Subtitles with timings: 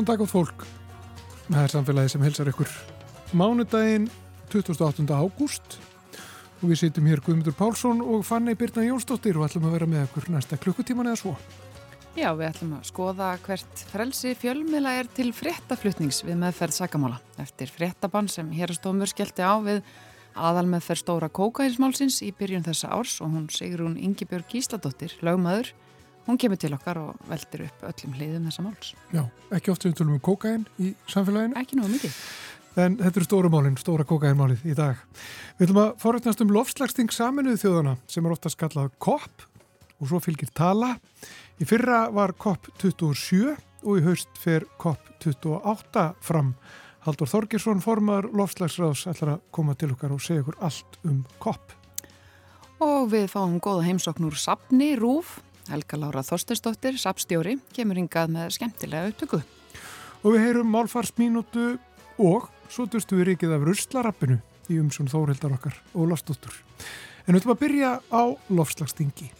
[0.00, 0.62] Góðan dag átt fólk.
[1.50, 2.70] Það er samfélagi sem helsar ykkur
[3.36, 4.06] mánudaginn
[4.48, 5.04] 28.
[5.12, 5.74] ágúst
[6.62, 10.06] og við sittum hér Guðmundur Pálsson og Fanni Birna Jónsdóttir og ætlum að vera með
[10.06, 11.34] ykkur næsta klukkutíman eða svo.
[12.16, 17.20] Já, við ætlum að skoða hvert frelsi fjölmila er til fréttaflutnings við meðferð sakamála.
[17.44, 19.84] Eftir fréttabann sem hérastómur skellti á við
[20.32, 25.74] aðal meðferð stóra kókahinsmálsins í byrjun þessa árs og hún segur hún Ingebjörg Gísladóttir, lögmaður.
[26.28, 28.94] Hún kemur til okkar og veldir upp öllum hliðum þessa máls.
[29.14, 29.24] Já,
[29.56, 31.56] ekki oft sem við tölum um kókain í samfélaginu.
[31.58, 32.18] Ekki nú mikið.
[32.78, 35.00] En þetta eru stóra málinn, stóra kókainmálið í dag.
[35.58, 39.46] Við ætlum að forrætnast um lofslagsting saminuðu þjóðana sem er ofta skallað COP
[40.00, 40.94] og svo fylgir tala.
[41.60, 46.54] Í fyrra var COP 27 og í haust fer COP 28 fram.
[47.04, 51.72] Haldur Þorgirsson, formar lofslagsráðs, ætlar að koma til okkar og segja okkur allt um COP.
[52.84, 55.38] Og við fáum góða heimsoknur Sapni Rúf.
[55.70, 59.40] Helga Lára Þorsteinsdóttir, Sapstjóri, kemur hingað með skemmtilega upptöku.
[60.20, 61.66] Og við heyrum málfarsmínútu
[62.20, 64.40] og svo dustu við ríkið af ruslarappinu
[64.70, 66.56] í umsjón Þórildar okkar og Lofsdóttur.
[67.26, 69.30] En við ætlum að byrja á lofslagstingi.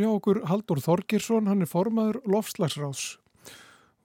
[0.00, 3.18] Sestur hjá okkur Haldur Þorgirsson, hann er formaður lofslagsráðs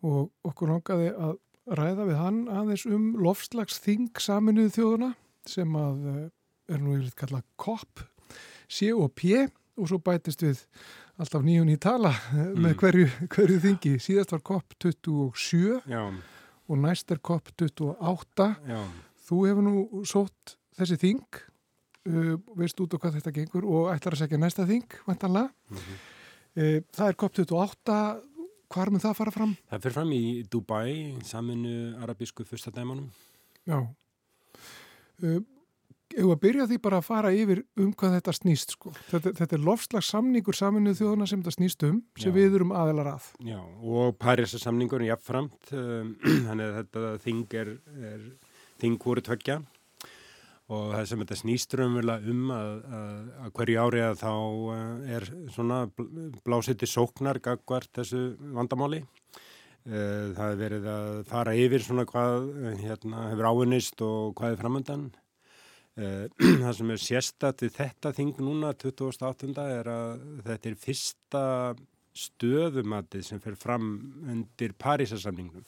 [0.03, 1.37] og okkur langaði að
[1.71, 5.13] ræða við hann aðeins um lofslagsþing saminuðu þjóðuna
[5.47, 6.25] sem að eh,
[6.73, 8.03] er nú yfirleitt kallað COP,
[8.67, 9.47] C-O-P
[9.79, 10.65] og svo bætist við
[11.17, 12.59] alltaf nýjun í tala mm.
[12.59, 13.95] með hverju, hverju þingi.
[14.03, 18.51] Síðast var COP 27 Já, og næst er COP 28.
[18.67, 18.81] já,
[19.25, 21.43] Þú hefur nú sótt þessi þing,
[22.09, 25.51] uh, veist út á hvað þetta gengur og ætlar að segja næsta þing, vantanlega.
[25.73, 25.97] Mhm.
[26.55, 27.97] Uh, það er COP28,
[28.75, 29.57] hvar mun það fara fram?
[29.71, 30.93] það fyrir fram í Dubai,
[31.27, 33.09] saminu arabísku fyrstadæmanum.
[33.67, 33.81] Já.
[35.23, 35.41] Uh,
[36.15, 38.91] Ef að byrja því bara að fara yfir um hvað þetta snýst, sko.
[39.09, 42.35] Þetta, þetta er lofslagssamningur saminuð þjóðana sem þetta snýst um, sem Já.
[42.37, 43.25] við erum aðelar að.
[43.43, 46.13] Já, og Parísa samningur er jafnframt, um,
[46.47, 47.71] þannig að þetta þing er,
[48.13, 48.23] er
[48.83, 49.57] þing voru tveggja
[50.73, 54.79] og það sem þetta snýst raunverulega um að, að, að hverju ári að þá uh,
[55.17, 58.23] er svona bl- blásið til sóknar gagvart þessu
[58.55, 59.03] vandamáli.
[59.85, 64.55] Uh, það er verið að fara yfir svona hvað uh, hérna, hefur áunnist og hvað
[64.55, 65.05] er framöndan.
[65.95, 69.53] Það sem er sérstætt við þetta þing núna 2008.
[69.63, 71.43] er að þetta er fyrsta
[72.19, 73.93] stöðumatið sem fer fram
[74.27, 75.63] undir Parísasamningnum.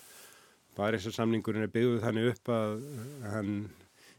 [0.76, 2.76] Parísasamningurinn er byggðuð þannig upp að
[3.24, 3.54] hann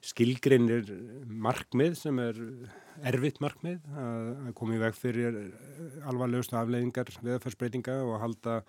[0.09, 0.89] skilgrinir
[1.29, 2.39] markmið sem er
[3.09, 5.39] erfitt markmið að, koma í veg fyrir
[6.09, 8.61] alvarlegustu afleiðingar veðafarsbreytinga og halda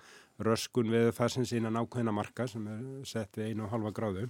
[0.45, 4.29] röskun veðafarsins innan ákveðina marka sem er sett við einu og halva gráðu.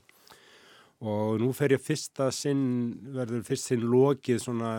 [1.00, 2.64] Og nú fer ég fyrsta sinn,
[3.16, 4.72] verður fyrst sinn lokið svona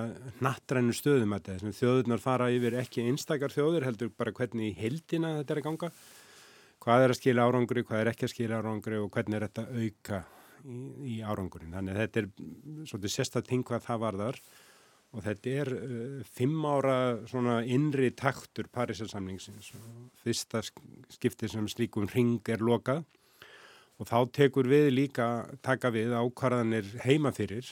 [0.44, 4.82] nattrænu stöðum að þetta, sem þjóðurnar fara yfir ekki einstakar þjóður, heldur bara hvernig í
[4.82, 5.90] heldina þetta er að ganga,
[6.84, 9.66] hvað er að skila árangri, hvað er ekki að skila árangri og hvernig er þetta
[9.80, 10.20] auka
[10.64, 10.80] í,
[11.14, 11.72] í árangurinn.
[11.76, 12.28] Þannig að þetta er
[12.90, 14.40] svolítið sérsta ting hvað það varðar
[15.10, 16.96] og þetta er uh, fimm ára
[17.30, 20.84] svona innri taktur Parísarsamningsins og fyrsta sk-
[21.16, 23.02] skiptið sem slíkum ring er lokað
[24.00, 25.26] og þá tekur við líka
[25.66, 27.66] taka við ákvarðanir heima fyrir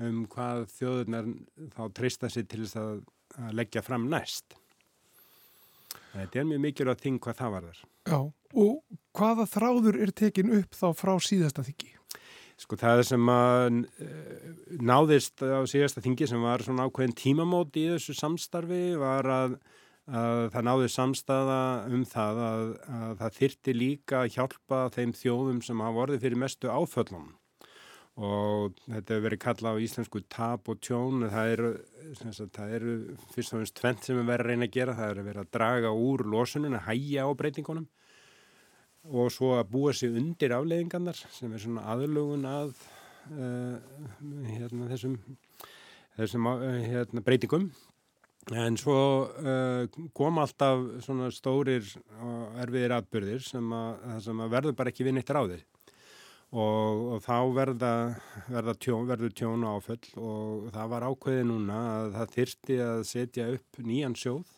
[0.00, 1.26] um hvað þjóðurnar
[1.74, 3.02] þá treysta sér til þess að,
[3.42, 4.54] að leggja fram næst.
[6.14, 7.82] Þetta er mjög mikilvægt þing hvað það varðar.
[8.08, 8.18] Já,
[8.64, 11.90] og hvaða þráður er tekin upp þá frá síðasta þingi?
[12.64, 14.44] Sko það sem að eh,
[14.80, 19.56] náðist á síðasta þingi sem var svona ákveðin tímamót í þessu samstarfi var að,
[20.08, 21.60] að það náðist samstaða
[21.92, 22.62] um það að,
[22.98, 27.26] að það þyrti líka að hjálpa þeim þjóðum sem hafa orðið fyrir mestu áföllum.
[28.14, 31.70] Og þetta hefur verið kallað á íslensku tap og tjón það eru,
[32.22, 32.94] sagt, það eru
[33.34, 34.96] fyrst og finnst tvent sem við verðum að reyna að gera.
[35.02, 37.88] Það er að vera að draga úr losunum að hægja á breytingunum
[39.12, 42.70] og svo að búa sig undir afleiðingarnar sem er svona aðlugun að
[43.32, 43.76] uh,
[44.48, 45.18] hérna, þessum,
[46.16, 47.68] þessum uh, hérna, breytingum.
[48.52, 48.96] En svo
[49.40, 49.84] uh,
[50.16, 51.86] kom alltaf svona stórir
[52.20, 55.64] og erfiðir atbyrðir sem að, sem að verður bara ekki vinn eitt ráðið.
[56.54, 57.94] Og, og þá verða,
[58.46, 63.00] verða tjón, verður tjón og áföll og það var ákveði núna að það þyrsti að
[63.08, 64.53] setja upp nýjan sjóð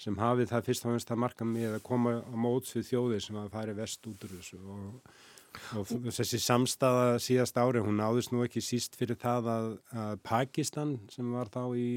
[0.00, 3.26] sem hafið það fyrst og finnst að marka með að koma á móts við þjóðir
[3.26, 5.12] sem að fari vest út úr þessu og
[5.74, 9.66] Og þessi samstaða síðast ári, hún náðist nú ekki síst fyrir það að,
[10.02, 11.88] að Pakistan sem var þá í,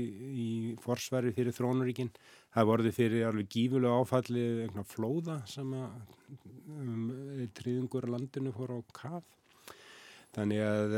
[0.43, 0.47] í
[0.81, 2.09] forsværi fyrir þrónuríkinn,
[2.55, 4.45] það vorði fyrir alveg gífulega áfalli
[4.89, 5.93] flóða sem að
[6.79, 7.07] um,
[7.59, 9.29] triðungur landinu fór á kaf.
[10.33, 10.93] Þannig að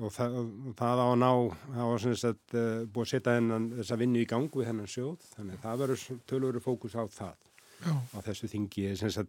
[0.00, 1.30] og það, og það á að ná,
[1.74, 2.54] það svona að
[2.94, 3.34] búið að setja
[3.74, 7.04] þess að vinna í gang við hennan sjóð, þannig að það verður tölur fókus á
[7.12, 7.42] það.
[7.84, 7.92] Já.
[8.16, 8.86] á þessu þingi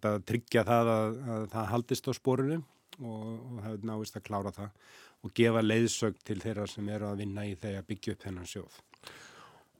[0.08, 2.58] að tryggja það að, að það haldist á spórinu
[3.02, 4.92] og, og það er náist að klára það
[5.26, 8.78] og gefa leiðsög til þeirra sem eru að vinna í þegar byggja upp þennan sjóð.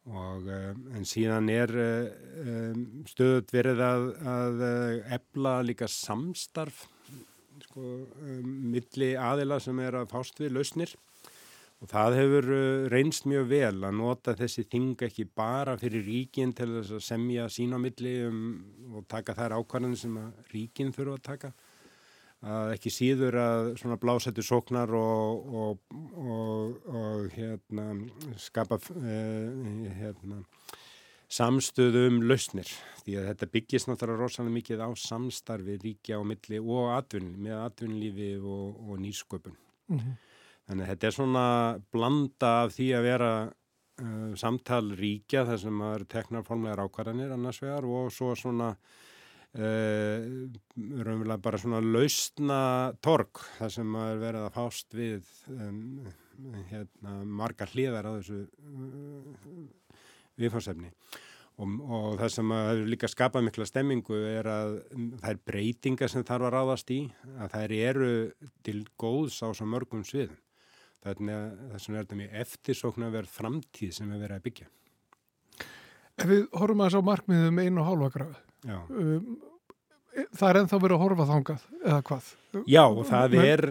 [0.06, 4.04] Og, um, en síðan er um, stöðut verið að,
[4.34, 4.66] að
[5.18, 6.86] ebla líka samstarf
[7.66, 10.96] sko, um, milli aðila sem er að fást við lausnir
[11.84, 16.54] Og það hefur uh, reynst mjög vel að nota þessi þing ekki bara fyrir ríkin
[16.56, 18.40] til þess að semja sín á milli um,
[18.96, 21.52] og taka þær ákvarðanir sem að ríkin þurfa að taka.
[22.46, 27.86] Að ekki síður að svona blásættu sóknar og, og, og, og hérna,
[28.40, 30.42] skapa uh, hérna,
[31.32, 32.70] samstöðu um lausnir.
[33.06, 37.60] Því að þetta byggist náttúrulega rosalega mikið á samstarfi ríkja á milli og atvinni, með
[37.64, 39.58] atvinnlífi og nýsköpun.
[39.90, 40.16] Mm -hmm.
[40.66, 41.46] Þannig að þetta er svona
[41.94, 43.32] blanda af því að vera
[44.02, 50.20] uh, samtal ríkja þar sem maður teknar formlegar ákvarðanir annars vegar og svo svona uh,
[51.06, 55.24] raunverulega bara svona lausna tork þar sem maður verið að fást við
[55.54, 56.08] um,
[56.72, 59.70] hérna, margar hlýðar á þessu uh,
[60.42, 60.92] viðfársefni.
[61.56, 64.74] Og, og það sem hefur líka skapað mikla stemmingu er að
[65.22, 67.02] það er breytinga sem þarf að ráðast í,
[67.40, 68.10] að þær eru
[68.68, 70.42] til góðs á svo mörgum sviðum.
[71.06, 74.46] Þannig að þess vegna er þetta mjög eftirsókn að vera framtíð sem við verðum að
[74.50, 74.70] byggja.
[76.16, 79.36] Ef við horfum að þess á markmiðum einu og hálfa graf, um,
[80.36, 82.32] það er ennþá verið að horfa þángað eða hvað?
[82.72, 83.66] Já, það Men, er...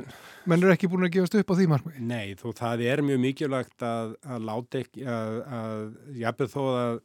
[0.44, 2.04] Menn er ekki búin að gefast upp á því markmiði?
[2.04, 5.84] Nei, þó það er mjög mikilvægt að, að láta ekki, að, að
[6.20, 6.98] jafnveg þó að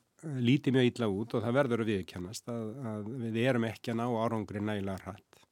[0.44, 4.00] líti mjög illa út og það verður að viðkennast að, að við erum ekki að
[4.02, 5.44] ná árangri nægilega hrætt.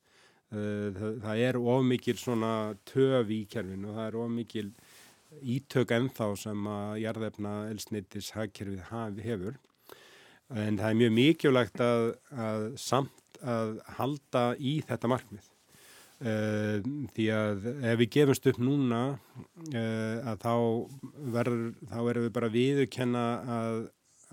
[0.51, 2.51] Eh, það, það er ofmikil svona
[2.87, 4.67] töf í kerfinu og það er ofmikil
[5.55, 9.57] ítök ennþá sem að jarðefna elsnittis hagkerfið hefur
[10.55, 15.53] en það er mjög mikilvægt að, að samt að halda í þetta markmið.
[16.17, 16.81] Uh,
[17.13, 20.53] því að ef við gefumst upp núna uh, að þá
[21.35, 23.77] verður þá erum við bara viðurkenna að,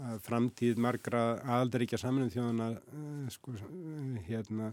[0.00, 1.24] að framtíð margra
[1.58, 3.52] aldaríkja samanum þjóðana uh, sko,
[4.30, 4.70] hérna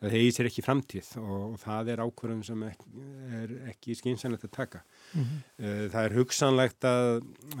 [0.00, 3.04] það hegi sér ekki framtíð og, og það er ákvörðum sem ekki,
[3.38, 4.82] er ekki skynsanlegt að taka.
[5.12, 5.44] Mm -hmm.
[5.94, 7.12] Það er hugsanlegt að,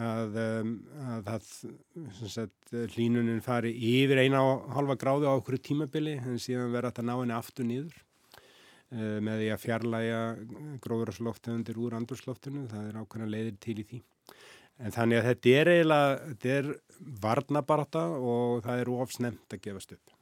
[0.08, 0.40] að,
[1.16, 6.92] að, að hlínunin fari yfir eina og halva gráðu á okkur tímabili en síðan verða
[6.92, 7.96] þetta ná henni aftur nýður
[8.92, 10.20] eh, með því að fjarlæga
[10.84, 14.02] gróðurslóftegundir úr andurslóftinu, það er ákveðna leiðir til í því.
[14.76, 16.66] En þannig að þetta er eiginlega, þetta er
[17.22, 20.15] varnabarta og það er ofsnemt að gefast upp.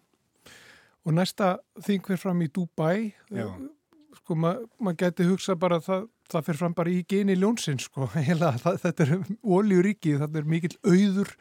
[1.04, 3.48] Og næsta þing fyrir fram í Dubai, Já.
[4.22, 7.80] sko maður ma geti hugsa bara að það, það fyrir fram bara í geni ljónsinn
[7.82, 11.34] sko, heila það, þetta er ólíuríki, þetta er mikill auður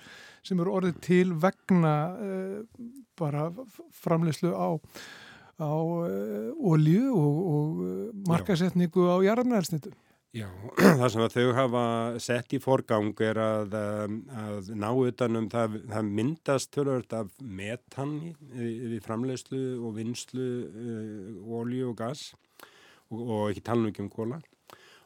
[0.43, 2.87] sem eru orðið til vegna uh,
[3.19, 3.47] bara
[4.03, 4.75] framleyslu á,
[5.63, 9.95] á uh, eh, ólíu og, og markasetningu á jarðanælsnitum.
[10.33, 10.47] Já,
[10.97, 11.81] það sem að þau hafa
[12.25, 18.15] sett í forgang er að, um, að ná utanum það, það myndast tölvöld af metan
[18.49, 22.31] við framlegslu og vinslu uh, ólíu og gas
[23.13, 24.41] og, og ekki tala um kóla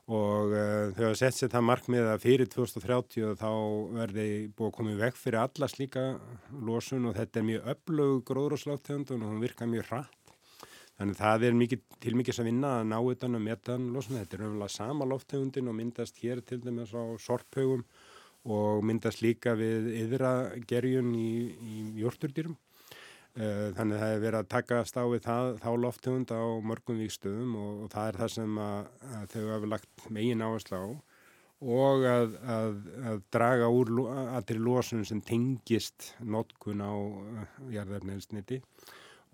[0.08, 3.52] og uh, þau hafa sett sér það markmið að fyrir 2030 þá
[3.98, 6.06] verði búið að koma í veg fyrir alla slíka
[6.56, 10.17] losun og þetta er mjög öflög gróðrúsláttegund og hún virka mjög hratt
[10.98, 14.22] Þannig það er mikið, til mikið að vinna að ná utan að metanlosna.
[14.24, 17.84] Þetta er umlega sama loftegundin og myndast hér til dæmis á sorphaugum
[18.48, 22.58] og myndast líka við yðragerjun í, í jórturdýrum.
[23.38, 27.74] Eh, þannig það er verið að taka stáfið það, þá loftegund á mörgum vikstöðum og,
[27.86, 28.88] og það er það sem að,
[29.20, 30.86] að þau hafa lagt megin áherslu á
[31.58, 32.80] og að, að,
[33.12, 38.64] að draga úr allir losunum sem tengist notkun á eh, jarðarnefnsniti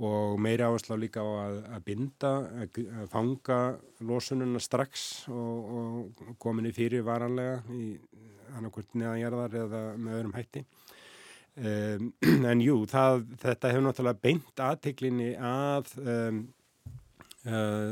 [0.02, 2.32] og meiri áherslu líka á að, að binda,
[2.64, 3.60] að, að fanga
[4.02, 7.94] losununa strax og, og kominni fyrir varanlega í
[8.58, 10.64] annarkvöld neðanjarðar eða með öðrum hætti.
[11.54, 12.10] Um,
[12.50, 16.40] en jú, það, þetta hefur náttúrulega beint aðteklinni að um,
[17.46, 17.92] uh,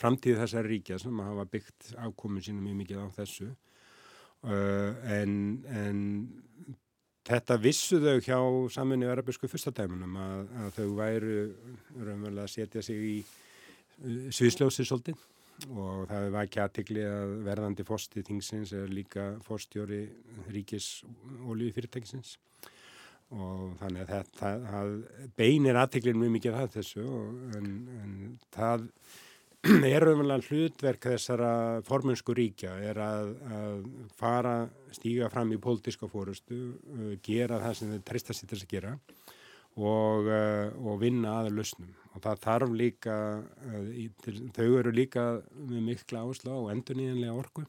[0.00, 5.36] framtíð þessar ríkja sem hafa byggt ákomin sínum mjög mikið á þessu uh, en,
[5.70, 6.02] en
[7.26, 8.38] Þetta vissu þau hjá
[8.70, 11.38] saminni arabísku fyrstadæmunum að, að þau væru
[11.96, 15.24] raunverulega að setja sig í uh, sviðsljósi svolítið.
[15.72, 20.02] Og það var ekki aðtikli að verðandi fórsti þingsins er líka fórstjóri
[20.52, 20.90] ríkis
[21.48, 22.34] oljufyrirtækisins
[23.34, 24.90] og þannig að þetta það
[25.38, 27.06] beinir aðtiklin mjög mikið að þessu
[27.58, 27.70] en,
[28.02, 28.12] en
[28.54, 28.84] það
[29.94, 31.50] er raunverulega hlutverk þessara
[31.86, 33.86] formunsku ríkja er að, að
[34.18, 34.54] fara,
[34.94, 38.92] stíga fram í pólitíska fórustu, uh, gera það sem þau trista sér til að gera
[39.76, 41.94] og, uh, og vinna aða lausnum.
[42.14, 43.16] Og það þarf líka,
[43.68, 47.66] uh, þau eru líka með mikla áslá og enduníðanlega orku.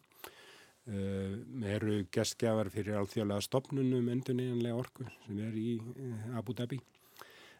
[0.87, 5.73] Eru gestgjafar fyrir alþjóðlega stopnunum enduníðanlega orku sem er í
[6.39, 6.79] Abu Dhabi.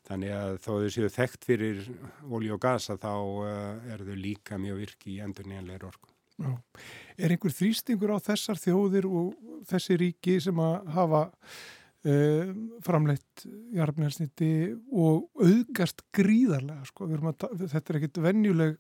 [0.08, 1.80] Þannig að þó þau séu þekkt fyrir
[2.24, 6.12] ólí og gasa þá uh, er þau líka mjög virki í endur nýjanlegar orku.
[6.38, 6.52] Já.
[7.18, 9.34] Er einhver þrýstingur á þessar þjóðir og
[9.68, 12.52] þessi ríki sem að hafa uh,
[12.86, 13.46] framleitt
[13.76, 14.52] jarfnælsniti
[14.94, 16.86] og auðgast gríðarlega?
[16.88, 17.10] Sko?
[17.10, 18.78] Þetta er ekkit venjuleg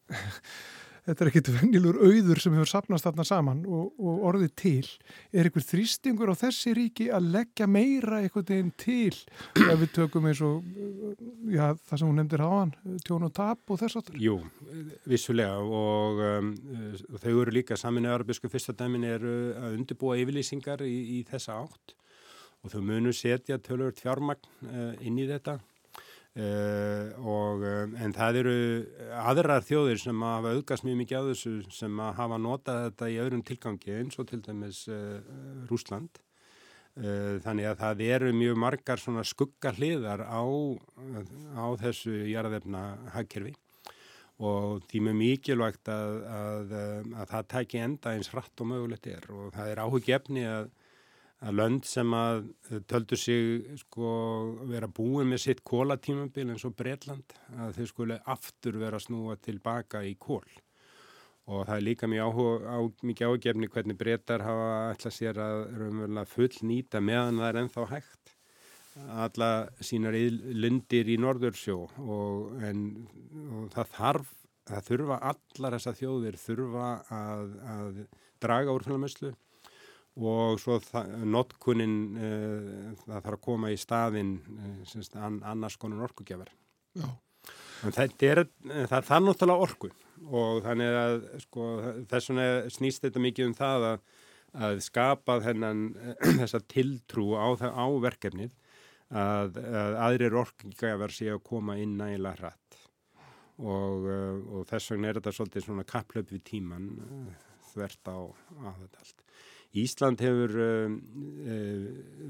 [1.07, 4.89] þetta er ekkit venjulur auður sem hefur sapnast þarna saman og, og orðið til.
[5.31, 9.13] Er einhver þrýstingur á þessi ríki að leggja meira einhvern veginn til
[9.63, 10.65] ef við tökum eins og
[11.53, 12.73] já, það sem hún nefndir háan,
[13.07, 14.19] tjón og tap og þess aftur?
[14.21, 14.39] Jú,
[15.07, 16.51] vissulega og um,
[17.15, 21.95] þau eru líka samin að Arbísku fyrstadæmin eru að undirbúa yfirlýsingar í, í þessa átt
[22.65, 25.59] og þau munu setja tölur fjármagn uh, inn í þetta
[26.38, 28.58] Uh, og, um, en það eru
[29.24, 33.41] aðrar þjóðir sem hafa auðgast mjög mikið á þessu sem hafa notað þetta í öðrum
[33.48, 35.17] tilgangi eins og til dæmis uh,
[35.65, 36.20] Rúsland
[37.01, 40.46] uh, þannig að það eru mjög margar svona skugga hliðar á,
[41.58, 42.84] á þessu jarðefna
[43.15, 43.56] hagkerfi
[44.38, 46.75] og því með mikilvægt að, að,
[47.17, 49.25] að það tæki enda eins hratt og mögulegt er.
[49.34, 50.70] Og það er áhugjefni að
[51.46, 54.12] að lönd sem að eh, töldu sig sko
[54.70, 60.01] vera búin með sitt kólatímabil eins og Breitland að þau skuli aftur vera snúa tilbaka
[60.08, 60.46] í kól
[61.48, 62.77] og það er líka mjög, áhuga, á,
[63.08, 68.34] mikið ágefni hvernig breytar hafa ætlað sér að full nýta meðan það er ennþá hægt
[68.98, 69.51] alla
[69.86, 70.15] sínar
[70.58, 72.84] lundir í Norðursjó og, en,
[73.53, 74.34] og það þarf
[74.67, 78.00] það þurfa allar þessar þjóðir þurfa að, að
[78.44, 79.32] draga úr fjölamöslu
[80.17, 80.79] og svo
[81.27, 84.36] notkunin uh, eh, það þarf að koma í staðin
[85.13, 86.51] an, annars konun orkugjafar.
[87.77, 88.43] Þetta er
[88.89, 89.91] það þarf náttúrulega orku
[90.33, 91.65] og þannig að sko,
[92.09, 94.00] þess vegna snýst þetta mikið um það að,
[94.67, 95.83] að skapa þennan
[96.41, 98.55] þessa tiltrú á, á verkefnið
[99.13, 102.81] að, að aðrir orkugjafar sé að koma inn nægilega hratt.
[103.57, 104.03] Og,
[104.53, 106.91] og þess vegna er þetta svolítið svona kapplöp við tíman
[107.71, 108.17] þvert á,
[108.65, 109.26] á þetta allt
[109.75, 110.93] Ísland hefur uh,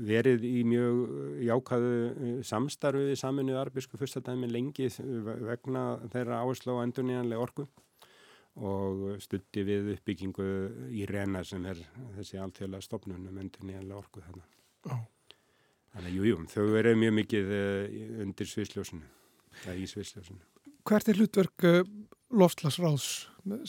[0.08, 6.84] verið í mjög jákaðu uh, samstarfið í saminu arbísku fyrstadæmi lengi vegna þeirra áherslu á
[6.86, 7.68] endurníðanlega orku
[8.58, 10.48] og stutti við uppbyggingu
[10.90, 11.78] í reyna sem er
[12.18, 14.48] þessi alltfjöla stopnunum endurníðanlega orku þarna.
[14.90, 15.06] Oh.
[15.94, 17.54] Þannig að jújú, þau verið mjög mikið
[18.26, 19.06] undir svisljósinu,
[19.62, 20.42] það í svisljósinu.
[20.90, 21.68] Hvert er hlutverk
[22.34, 23.08] lofslagsráðs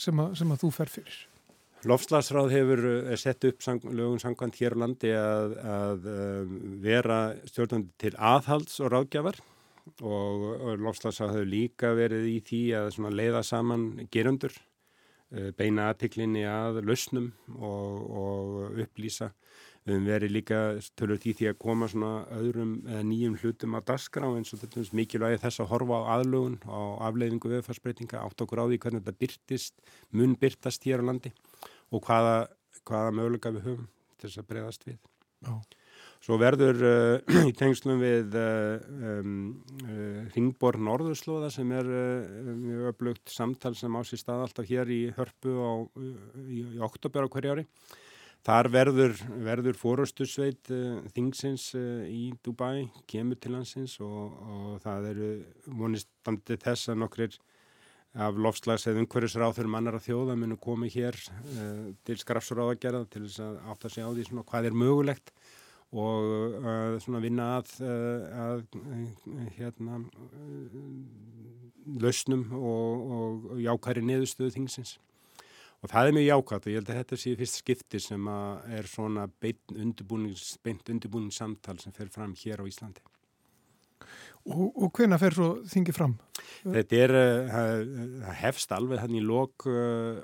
[0.01, 1.19] sem, sem að þú fer fyrir?
[1.87, 6.49] Lofslagsráð hefur eh, sett upp sang, lögum sangkvæmt hér á landi að, að um,
[6.83, 9.39] vera stjórnandi til aðhalds og ráðgjafar
[10.03, 14.51] og, og lofslagsráð hefur líka verið í því að leiða saman gerundur,
[15.31, 19.31] uh, beina aðtiklinni að lausnum og, og upplýsa.
[19.87, 20.61] Við hefum verið líka
[20.99, 21.87] tölur því því að koma
[22.35, 26.19] öðrum eða nýjum hlutum á dasgrá eins og þetta er mikilvægi þess að horfa á
[26.19, 29.79] aðlugun og afleiðingu viðfarsbreytinga, átt okkur á því hvernig þetta byrtist,
[30.11, 31.31] mun byrtast hér á landi
[31.89, 32.37] og hvaða,
[32.87, 34.97] hvaða möguleika við höfum til þess að breyðast við.
[35.47, 35.53] Já.
[36.19, 38.75] Svo verður uh, í tengslum við uh,
[39.13, 39.37] um,
[39.85, 41.87] uh, Ringbor Norðurslóða sem er
[42.49, 45.71] mjög öflugt samtal sem á sér stað alltaf hér í hörpu á,
[46.43, 47.65] í, í oktober á hverju ári.
[48.47, 50.69] Þar verður, verður fórustusveit
[51.11, 55.31] þingsins í Dubai, kemur til hansins og, og það eru
[55.81, 57.35] vonistandi þess að nokkrir
[58.17, 63.41] af lofslags eða umhverjusráþur mannar að þjóða munu komið hér uh, til skrafsráðagerða til þess
[63.45, 65.33] að átta sig á því svona, hvað er mögulegt
[65.89, 68.63] og uh, svona vinna að, uh, að
[69.59, 70.01] hérna
[71.99, 74.97] lausnum og, og jákæri neðustöðu þingsins
[75.79, 78.33] og það er mjög jákvæmt og ég held að þetta sé fyrst skipti sem
[78.73, 83.05] er svona beint undirbúnings, undirbúningssamtal sem fer fram hér á Íslandi.
[84.49, 86.15] Og, og hvena fer svo þingið fram?
[86.63, 87.81] Þetta er, eh,
[88.23, 90.21] það hefst alveg í lok, eh,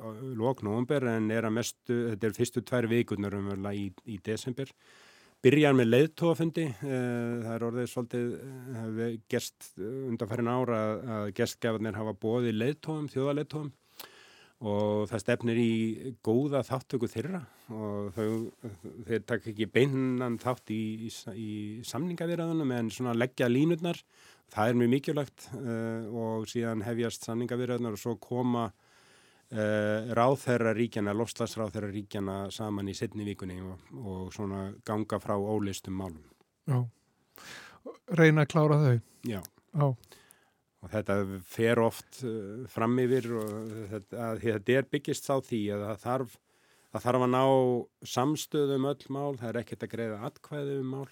[1.13, 4.71] en er að mestu, þetta er fyrstu tvær vikunar umverla í, í desember.
[5.45, 8.27] Byrjar með leiðtóafundi, eh, það er orðið svolítið,
[9.29, 10.79] gerst undanfærin ára
[11.19, 13.71] að gerstgefarnir hafa bóðið leiðtóum, þjóðaleiðtóum
[14.63, 17.41] og það stefnir í góða þáttöku þeirra.
[17.75, 18.29] Og þau,
[19.07, 21.51] þeir takk ekki beinan þátt í, í, í
[21.87, 23.99] samningavirðanum en svona leggja línurnar.
[24.53, 31.15] Það er mjög mikilvægt uh, og síðan hefjast samningavirðanar og svo koma uh, ráðherra ríkjana,
[31.17, 36.21] lofslagsráðherra ríkjana saman í setni vikunni og, og svona ganga frá ólistum málum.
[36.69, 36.79] Já,
[38.15, 39.01] reyna að klára þau.
[39.25, 39.41] Já.
[39.75, 39.89] Já
[40.85, 45.85] og þetta fer oft uh, fram yfir og þetta, þetta er byggist á því að
[45.85, 46.39] það þarf,
[46.93, 47.45] það þarf að ná
[48.15, 51.07] samstöðum öll mál, það er ekkert að greiða atkvæðu um mál.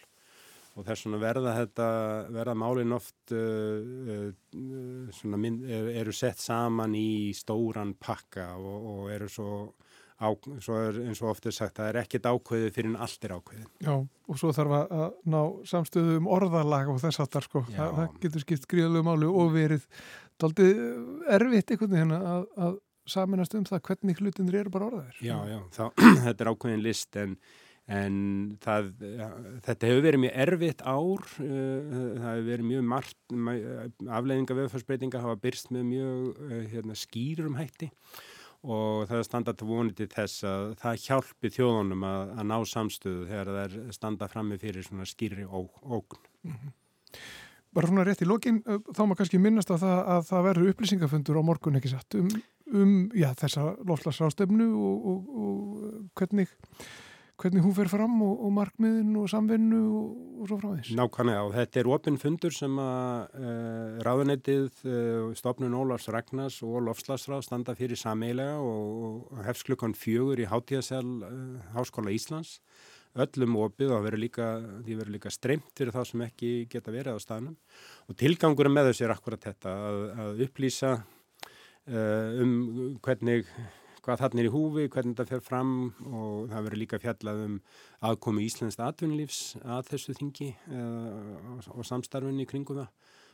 [0.74, 1.88] Og þess vegna verða þetta,
[2.34, 9.30] verða málinn oft uh, uh, mynd, eru sett saman í stóran pakka og, og eru
[9.30, 9.52] svo
[10.24, 10.30] á,
[10.64, 13.68] svo er eins og ofta sagt það er ekkert ákveðið fyrir en allt er ákveðið.
[13.84, 15.04] Já, og svo þarf að
[15.34, 15.40] ná
[15.70, 19.86] samstöðu um orðalag og þess aftar sko, Þa, það getur skipt gríðalegu málu og verið
[20.42, 20.82] daldið
[21.38, 22.80] erfitt einhvern veginn að, að
[23.14, 25.20] saminast um það hvernig hlutinir eru bara orðaðir.
[25.24, 25.84] Já, já, þá,
[26.30, 27.38] þetta er ákveðin list en
[27.92, 28.14] En
[28.64, 28.94] það,
[29.66, 33.18] þetta hefur verið mjög erfitt ár, uh, það hefur verið mjög margt,
[34.08, 38.33] afleiðinga veðfarsbreytinga hafa byrst með mjög uh, hérna, skýrum hætti og
[38.64, 43.52] það er standað vonið til þess að það hjálpi þjóðunum að, að ná samstöðu þegar
[43.52, 46.22] það er standað frammi fyrir svona skýri ógn.
[46.44, 46.76] Mm -hmm.
[47.74, 51.40] Bara svona rétt í lokin, þá maður kannski minnast að það, að það verður upplýsingafundur
[51.42, 52.30] á morgun ekki satt um,
[52.72, 56.54] um já, þessa lofslagsrástefnu og, og, og hvernig
[57.44, 60.08] hvernig hún fer fram og, og markmiðin og samvinnu og,
[60.40, 60.94] og svo frá þess.
[60.96, 66.80] Nákvæmlega og þetta er opinn fundur sem að uh, ráðunettið, uh, stofnun Ólars Ragnars og
[66.88, 71.36] Lofslagsráð standa fyrir sameilega og, og hefst klukkan fjögur í Hátíðasel uh,
[71.76, 72.60] Háskóla Íslands.
[73.14, 74.46] Öllum opið og verður líka,
[74.88, 77.60] líka streymt fyrir það sem ekki geta verið á staðnum
[78.10, 80.96] og tilgangurum með þessu er akkurat þetta að, að upplýsa
[81.84, 82.54] um
[83.04, 83.52] hvernig
[84.04, 85.74] hvað þarna er í húfi, hvernig þetta fer fram
[86.10, 87.58] og það verður líka fjallað um
[88.10, 92.90] aðkomi Íslands atvinnulífs að þessu þingi uh, og samstarfinni kringum það.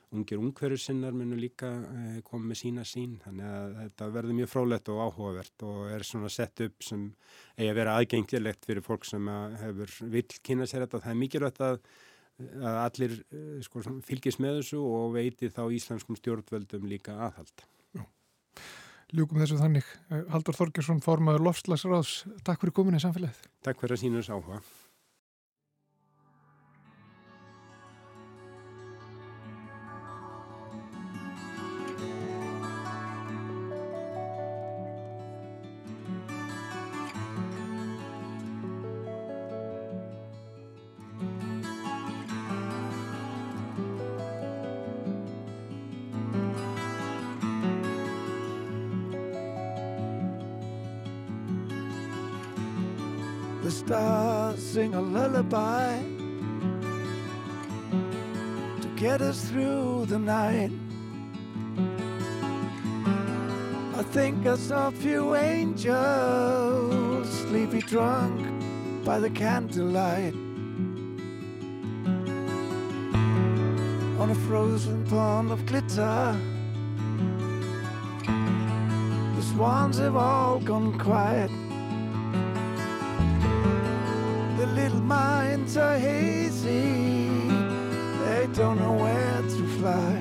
[0.09, 4.51] Ungir ungverður sinnar munum líka uh, koma með sína sín, þannig að þetta verður mjög
[4.53, 7.07] frólætt og áhugavert og er svona sett upp sem
[7.57, 11.03] eigi að vera aðgengilegt fyrir fólk sem hefur vill kynna sér þetta.
[11.05, 11.81] Það er mikilvægt að
[12.39, 13.15] að allir
[13.65, 17.65] sko, fylgis með þessu og veiti þá íslenskum stjórnvöldum líka aðhald.
[19.15, 19.87] Ljúkum þessu þannig.
[20.29, 22.11] Haldur Þorgjursson, formaður Lofslagsráðs,
[22.45, 23.41] takk fyrir komin í samfélagið.
[23.65, 24.35] Takk fyrir að sína þessu
[64.69, 68.39] saw a few angels sleepy drunk
[69.03, 70.35] by the candlelight
[74.21, 76.37] on a frozen pond of glitter.
[79.37, 81.49] The swans have all gone quiet.
[84.59, 87.31] The little minds are hazy,
[88.23, 90.18] they don't know where to fly.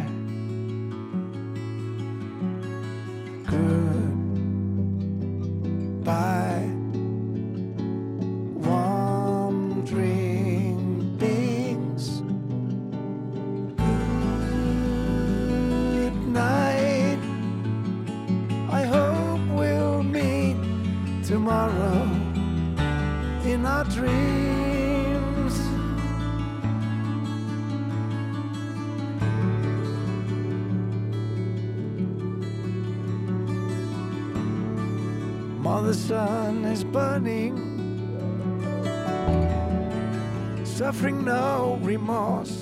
[40.79, 42.57] Suffering no remorse.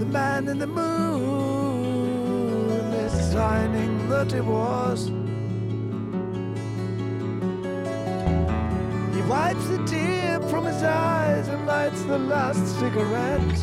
[0.00, 1.92] The man in the moon
[2.94, 5.06] is signing that it was.
[9.14, 13.60] He wipes the tear from his eyes and lights the last cigarette,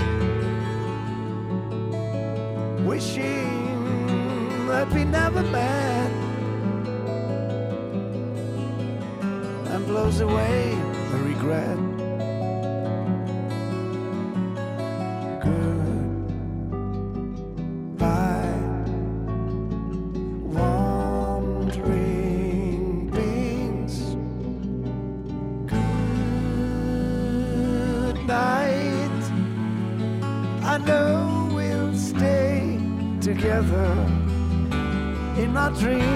[2.86, 6.21] wishing that we never met,
[9.92, 10.74] blows away
[11.12, 11.78] the regret.
[17.92, 18.56] Goodbye,
[20.56, 24.16] wandering beings.
[25.66, 29.24] Good night.
[30.64, 32.80] I know we'll stay
[33.20, 33.92] together
[35.38, 36.11] in our dreams.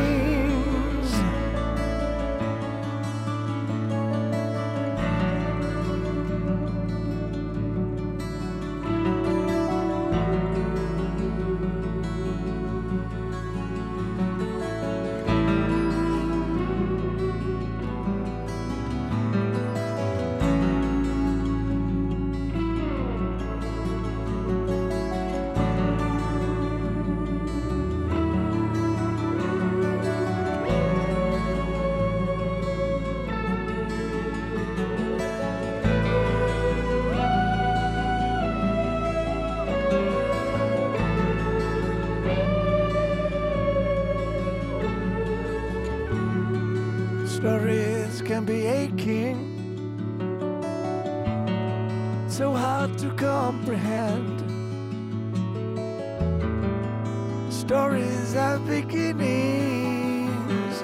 [57.66, 60.84] Stories have beginnings,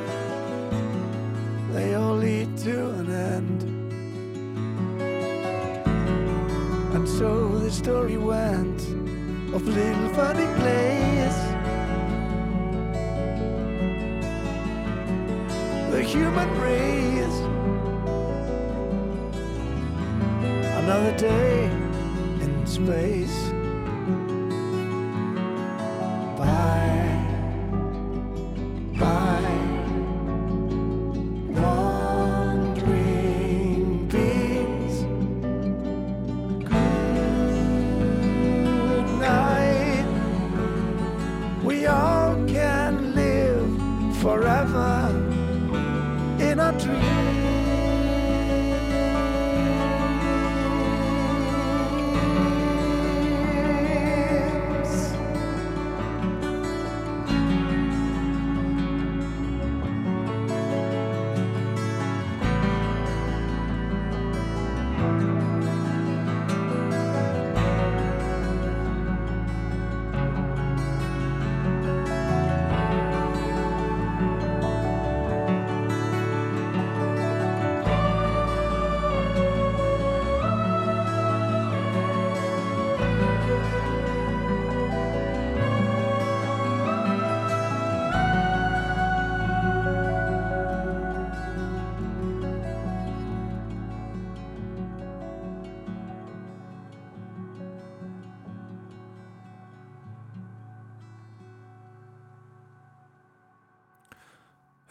[1.73, 3.61] they all lead to an end.
[6.95, 8.81] And so the story went
[9.53, 11.37] of little funny plays.
[15.91, 17.39] the human race.
[20.81, 21.65] Another day
[22.41, 23.50] in space.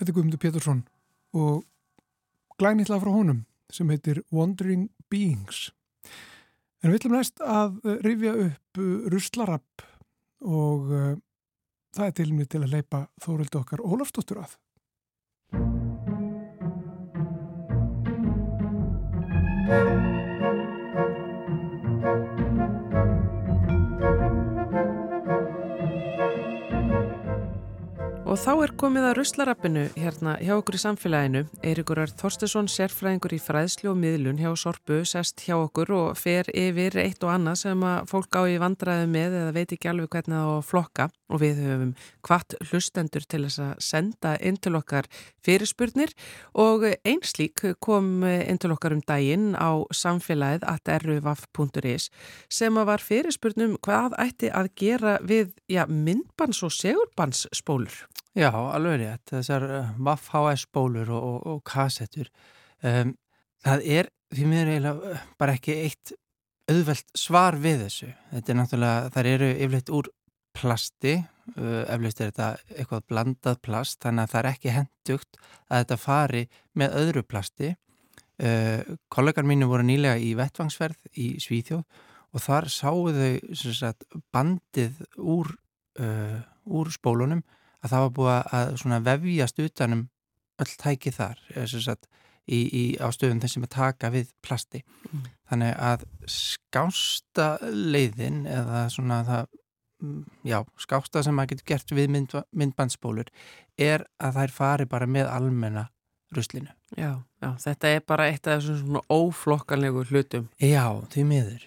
[0.01, 0.79] Þetta er Guðmundur Pétursson
[1.37, 1.65] og
[2.57, 5.67] glænitla frá honum sem heitir Wandering Beings.
[6.81, 9.85] En við ætlum næst að eh, rifja upp eh, ruslarapp
[10.41, 11.19] og uh,
[11.93, 14.57] það er til mig til að leipa Þórildi okkar Ólafsdóttur að.
[28.31, 31.41] Og þá er komið að ruslarappinu hérna hjá okkur í samfélaginu.
[31.67, 36.47] Eirikur er Þorstesson, sérfræðingur í fræðslu og miðlun hjá Sorpu, sest hjá okkur og fer
[36.55, 40.15] yfir eitt og annað sem að fólk á í vandræðu með eða veit ekki alveg
[40.15, 41.09] hvernig það á að flokka.
[41.31, 41.91] Og við höfum
[42.27, 45.11] hvart hlustendur til þess að senda inn til okkar
[45.43, 46.15] fyrirspurnir
[46.55, 52.11] og einslík kom inn til okkar um daginn á samfélagið at.ruvaf.is
[52.47, 58.05] sem að var fyrirspurnum hvað ætti að gera við já, myndbans og segurbansspólur.
[58.39, 59.27] Já, alveg rétt.
[59.33, 59.67] Þessar
[59.99, 62.31] Vaff HS bólur og, og, og kassettur.
[62.87, 63.17] Um,
[63.65, 66.13] það er því miður eiginlega eh, bara ekki eitt
[66.71, 68.11] auðvelt svar við þessu.
[68.31, 70.11] Þetta er náttúrulega, þar eru yfirleitt úr
[70.55, 71.17] plasti,
[71.57, 76.01] uh, eflaust er þetta eitthvað blandað plast, þannig að það er ekki hendugt að þetta
[76.05, 76.47] fari
[76.79, 77.75] með öðru plasti.
[78.41, 81.83] Uh, kollegar mínu voru nýlega í vettvangsverð í Svíþjóð
[82.31, 85.51] og þar sáu þau sagt, bandið úr,
[85.99, 86.39] uh,
[86.71, 87.43] úr spólunum
[87.81, 90.09] að það var búið að vefjast utanum
[90.61, 91.41] öll tæki þar
[91.71, 92.09] sagt,
[92.51, 94.83] í, í, á stöðum þessum að taka við plasti.
[95.11, 95.29] Mm.
[95.51, 99.55] Þannig að skásta leiðin eða svona það,
[100.03, 103.33] mm, já, skásta sem maður getur gert við mynd, myndbandsbólur
[103.81, 105.89] er að þær fari bara með almenna
[106.37, 106.73] ruslinu.
[106.99, 110.49] Já, já, þetta er bara eitt af þessum svona óflokkanlegu hlutum.
[110.59, 111.67] Já, því miður.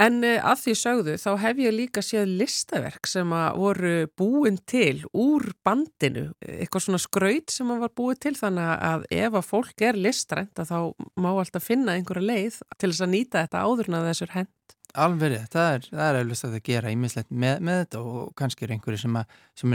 [0.00, 4.56] En uh, að því sögðu þá hef ég líka séð listaverk sem að voru búin
[4.70, 9.48] til úr bandinu, eitthvað svona skraut sem að var búið til þannig að ef að
[9.52, 10.78] fólk er listrænt að þá
[11.20, 14.52] má alltaf finna einhverja leið til þess að nýta þetta áðurna þessur hend.
[14.94, 19.16] Alveg, það er, eflust að gera ímislegt með, með þetta og kannski er einhverju sem,
[19.18, 19.72] að, sem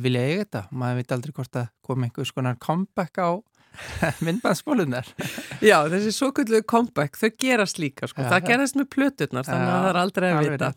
[0.00, 0.62] vilja eiga þetta.
[0.72, 3.44] Maður veit aldrei hvort að koma einhvers konar comeback á
[4.26, 5.08] myndbandsbólunar
[5.64, 8.26] Já, þessi svo kvöldu comeback, þau gerast líka sko.
[8.28, 10.70] það gerast með plöturnar, þannig að það er aldrei að vita.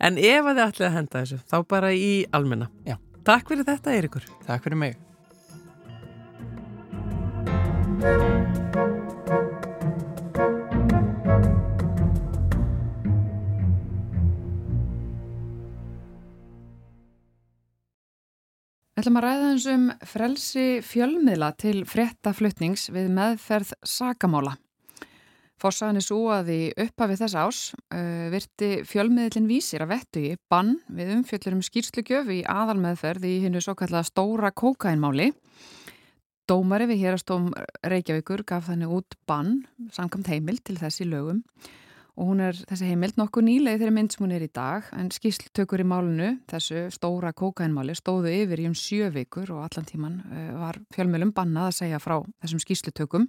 [0.00, 2.70] en ef að þið ætlið að henda þessu þá bara í almenna.
[2.88, 2.96] Já.
[3.24, 4.98] Takk fyrir þetta Eirikur Takk fyrir mig
[19.00, 24.52] Við ætlum að ræða eins um frelsi fjölmiðla til fréttaflutnings við meðferð sakamála.
[25.56, 27.60] Fossaðan er svo að í upphafið þess ás
[27.96, 33.32] uh, virti fjölmiðlinn vísir að vettu í bann við umfjöllur um skýrslugjöf í aðalmeðferð í
[33.46, 35.30] hinnu svo kallega stóra kókainmáli.
[36.44, 39.62] Dómari við hérastóm Reykjavíkur gaf þannig út bann
[39.96, 41.40] samkamt heimil til þessi lögum
[42.16, 45.10] og hún er þessi heimild nokkuð nýlega þegar mynd sem hún er í dag en
[45.14, 50.16] skýsltökur í málunu, þessu stóra kókainmáli, stóðu yfir í um sjö vikur og allan tíman
[50.26, 53.28] uh, var fjölmjölum bannað að segja frá þessum skýslutökum.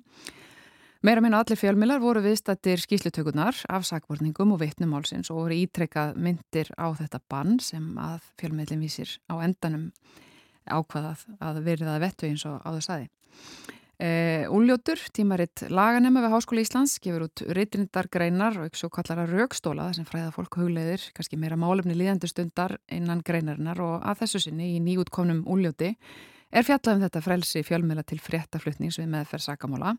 [1.02, 6.70] Meira minna allir fjölmjölar voru viðstattir skýslutökunar af sakvorningum og vitnumálsins og voru ítrekkað myndir
[6.78, 9.90] á þetta bann sem að fjölmjölin vísir á endanum
[10.70, 13.10] ákvaðað að verið að vettu eins og á þess aði.
[14.02, 19.28] Uh, Úljótur, tímaritt laganema við Háskóla Íslands, gefur út reytrindar greinar og ekki svo kallara
[19.30, 24.24] raukstóla þar sem fræða fólk hugleiðir, kannski meira málefni líðandi stundar innan greinarinnar og að
[24.24, 25.92] þessu sinni í nýjútkomnum Úljóti
[26.50, 29.94] er fjallað um þetta frelsi fjölmjöla til fréttaflutnings við meðferð sakamála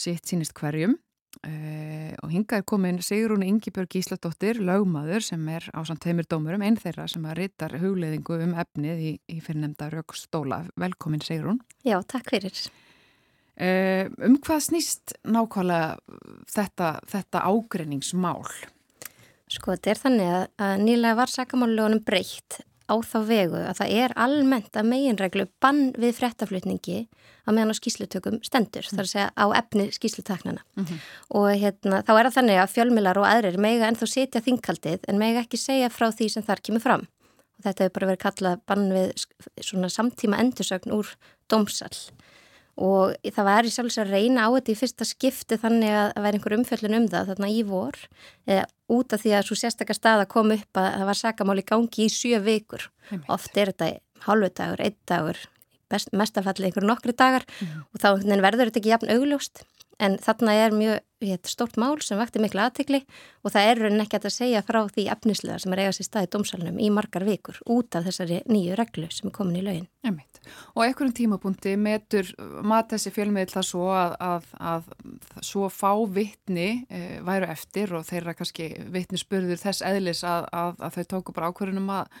[0.00, 5.84] sitt sínist hverjum uh, og hinga er komin Sigrún Ingibjörg Gísladóttir, lögmaður sem er á
[5.84, 10.64] samt heimir dómurum, einn þeirra sem að reytar hugleiðingu um efnið í, í fyrirnemda raukstóla.
[10.80, 11.60] Velkomin Sigrún.
[11.84, 12.56] Já, takk fyrir.
[13.58, 15.96] Uh, um hvað snýst nákvæmlega
[16.46, 18.46] þetta, þetta ágreiningsmál?
[19.50, 23.94] Sko þetta er þannig að, að nýlega var sakamálulegunum breytt á þá vegu að það
[24.00, 27.00] er almennt að meginreglu bann við frettaflutningi
[27.48, 28.94] að meðan á skýslutökum stendur, mm.
[28.96, 30.98] þar að segja á efni skýslutaknana mm -hmm.
[31.40, 35.18] og hérna, þá er það þannig að fjölmilar og aðrir mega ennþá setja þingkaldið en
[35.18, 37.04] mega ekki segja frá því sem þar kemur fram
[37.58, 39.26] og þetta hefur bara verið kallað bann við
[39.60, 41.16] svona samtíma endursögn úr
[41.48, 41.98] dómsall
[42.78, 46.26] og það var í sjálfs að reyna á þetta í fyrsta skipti þannig að það
[46.26, 48.00] væri einhver umfjöllun um það þarna í vor
[48.46, 52.06] eða út af því að svo sérstakar staða kom upp að það var sakamáli gangi
[52.06, 52.86] í sjö vikur.
[53.26, 53.90] Oft er þetta
[54.28, 55.42] halvu dagur, einn dagur
[55.88, 57.84] mestafalli einhver nokkri dagar mm.
[57.94, 59.62] og þá verður þetta ekki jafn augljóst
[59.98, 63.00] En þarna er mjög hér, stort mál sem vakti miklu aðtikli
[63.42, 66.30] og það er raunin ekki að segja frá því efnislega sem er eigast í staði
[66.34, 69.88] dómsalunum í margar vikur út af þessari nýju reglu sem er komin í laugin.
[70.06, 70.38] Emitt.
[70.78, 72.30] Og ekkurum tímapunkti metur
[72.62, 78.06] mat þessi fjölmiðl það svo að, að, að svo fá vittni e, væru eftir og
[78.06, 82.18] þeirra kannski vittni spurður þess eðlis að, að þau tóku bara ákverðunum að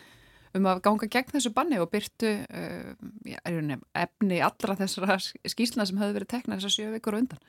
[0.56, 2.94] um að ganga gegn þessu banni og byrtu uh,
[3.28, 3.42] ja,
[3.98, 7.42] efni allra þessara skýsluna sem hefur verið teknað þessar sjö vikur undan.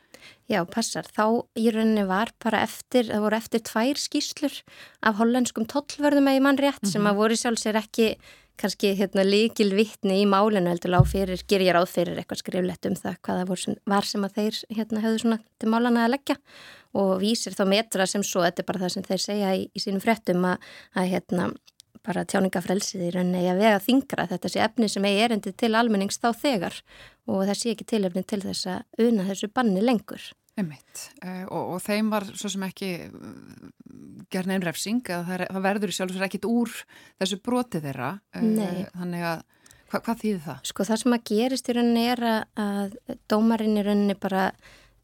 [0.51, 1.07] Já, passar.
[1.15, 4.59] Þá í rauninni var bara eftir, það voru eftir tvær skýslur
[5.05, 6.93] af hollenskum tollverðum eða mann rétt mm -hmm.
[6.93, 8.15] sem að voru sjálfsvegar ekki
[8.59, 12.89] kannski hérna, líkil vittni í málinu heldur lág fyrir, ger ég ráð fyrir eitthvað skriflegt
[12.89, 16.37] um það hvaða sem, var sem að þeir hérna, höfðu svona til málana að leggja
[16.99, 19.83] og vísir þá metra sem svo, þetta er bara það sem þeir segja í, í
[19.83, 20.57] sínum frettum að,
[20.97, 21.49] að hérna
[22.05, 26.19] bara tjáningafrelsið í rauninni að vega þingra þetta sé efni sem eigi erindi til almennings
[26.21, 26.77] þá þegar
[27.29, 30.23] og það sé ekki tilefni til þess að una þessu banni lengur.
[30.59, 33.69] Emitt uh, og, og þeim var svo sem ekki uh,
[34.33, 36.73] gerna einn refsing að það, verður sjálfsvegar ekkit úr
[37.21, 39.45] þessu broti þeirra uh, þannig að
[39.89, 40.59] hva, hvað þýðir það?
[40.69, 42.97] Sko það sem að gerist í rauninni er að
[43.31, 44.49] dómarinn í rauninni bara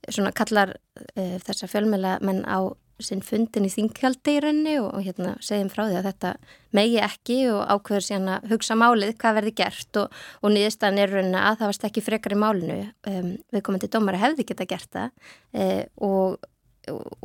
[0.05, 0.75] svona kallar
[1.15, 2.69] þessa fjölmjöla menn á
[3.03, 6.31] sinn fundin í þinghaldi í raunni og, og hérna segjum frá því að þetta
[6.75, 11.11] megi ekki og ákveður síðan að hugsa málið hvað verði gert og, og nýðistan er
[11.11, 12.77] raunina að það varst ekki frekar í málinu.
[13.09, 15.09] Um, við komum til dómara hefði geta gert það
[15.51, 16.47] um, og,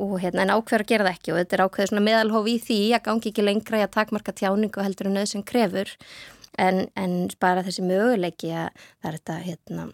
[0.01, 2.59] og hérna en ákveður að gera það ekki og þetta er ákveður svona meðalhof í
[2.67, 5.97] því að gangi ekki lengra í að takmarka tjáningu heldur en auðvitað sem krefur.
[6.59, 9.91] En, en bara þessi möguleiki að það er þetta hérna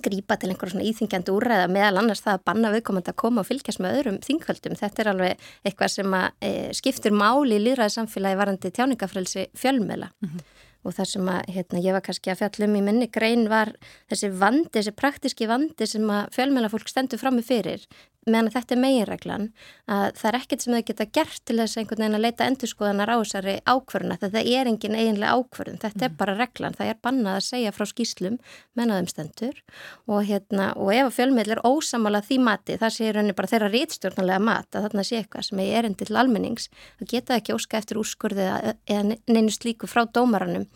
[0.00, 3.48] grípa til einhverjum svona íþingjandi úrræða meðal annars það að banna viðkomandi að koma og
[3.48, 4.78] fylgjast með öðrum þingvöldum.
[4.80, 10.12] Þetta er alveg eitthvað sem að e, skiptir máli í líðræði samfélagi varandi tjáningafrelsi fjölmela.
[10.22, 10.50] Mm -hmm
[10.82, 13.72] og það sem að, hérna, ég var kannski að fjallum í minni grein var
[14.10, 17.86] þessi vandi, þessi praktiski vandi sem að fjölmjöla fólk stendur fram með fyrir
[18.26, 19.46] meðan þetta er meginreglan
[19.90, 23.10] að það er ekkert sem þau geta gert til þess einhvern veginn að leita endurskoðanar
[23.10, 25.80] á þessari ákvörðuna þetta er engin eiginlega ákvörðun.
[25.82, 26.06] Þetta mm.
[26.06, 28.38] er bara reglan, það er bannað að segja frá skýslum
[28.78, 29.58] mennaðum stendur.
[30.06, 34.46] Og, hérna, og ef fjölmiðl er ósamála því mati, það sé rauninni bara þeirra rítstjórnarlega
[34.46, 38.00] mat að þarna sé eitthvað sem er erindi til almennings, það geta ekki óska eftir
[38.00, 38.48] úrskurði
[38.86, 40.68] eða neinu slíku frá dómaranum.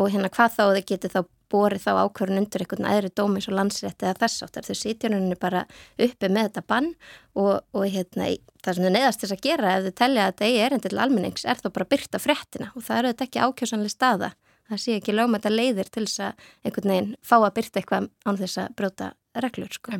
[0.00, 1.20] Og hérna hvað þá þau geti þá
[1.52, 4.66] borið þá ákvörðun undir einhvern aðri dómis og landsrétti eða þess áttar.
[4.66, 5.64] Þau sitja henni bara
[5.98, 6.90] uppi með þetta bann
[7.34, 8.30] og, og hérna,
[8.64, 11.02] það sem þau neðast þess að gera ef þau tellja að þetta eigi erindi til
[11.04, 14.32] almennings er þá bara byrta fréttina og það eru þetta ekki ákjósanlega staða.
[14.64, 18.10] Það sé ekki lögum að leiðir til þess að einhvern veginn fá að byrta eitthvað
[18.24, 19.10] án þess að bróta
[19.44, 19.72] reglur.
[19.74, 19.98] Sko.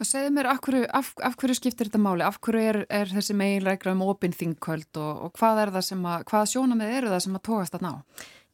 [0.00, 2.24] Og segðu mér, af hverju, af, af hverju skiptir þetta máli?
[2.26, 6.50] Af hverju er, er þessi meginregla um opinþingköld og, og hvað það sem að, hvaða
[6.52, 7.92] sjónamið eru það sem að tóast að ná?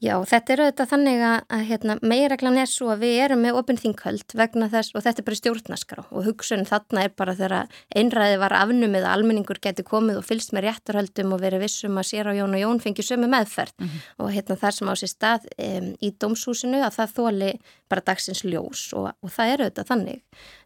[0.03, 3.79] Já, þetta er auðvitað þannig að, hérna, megireglan er svo að við erum með opinn
[3.79, 8.41] þinghöld vegna þess og þetta er bara stjórnaskara og hugsun þarna er bara þegar einræði
[8.43, 12.33] var afnumið að almenningur geti komið og fylst með réttarhöldum og verið vissum að sér
[12.35, 14.03] á Jón og Jón fengi sömu meðferð mm -hmm.
[14.19, 17.53] og hérna þar sem á sér stað um, í dómshúsinu að það þóli
[17.89, 20.23] bara dagsins ljós og, og það er auðvitað þannig.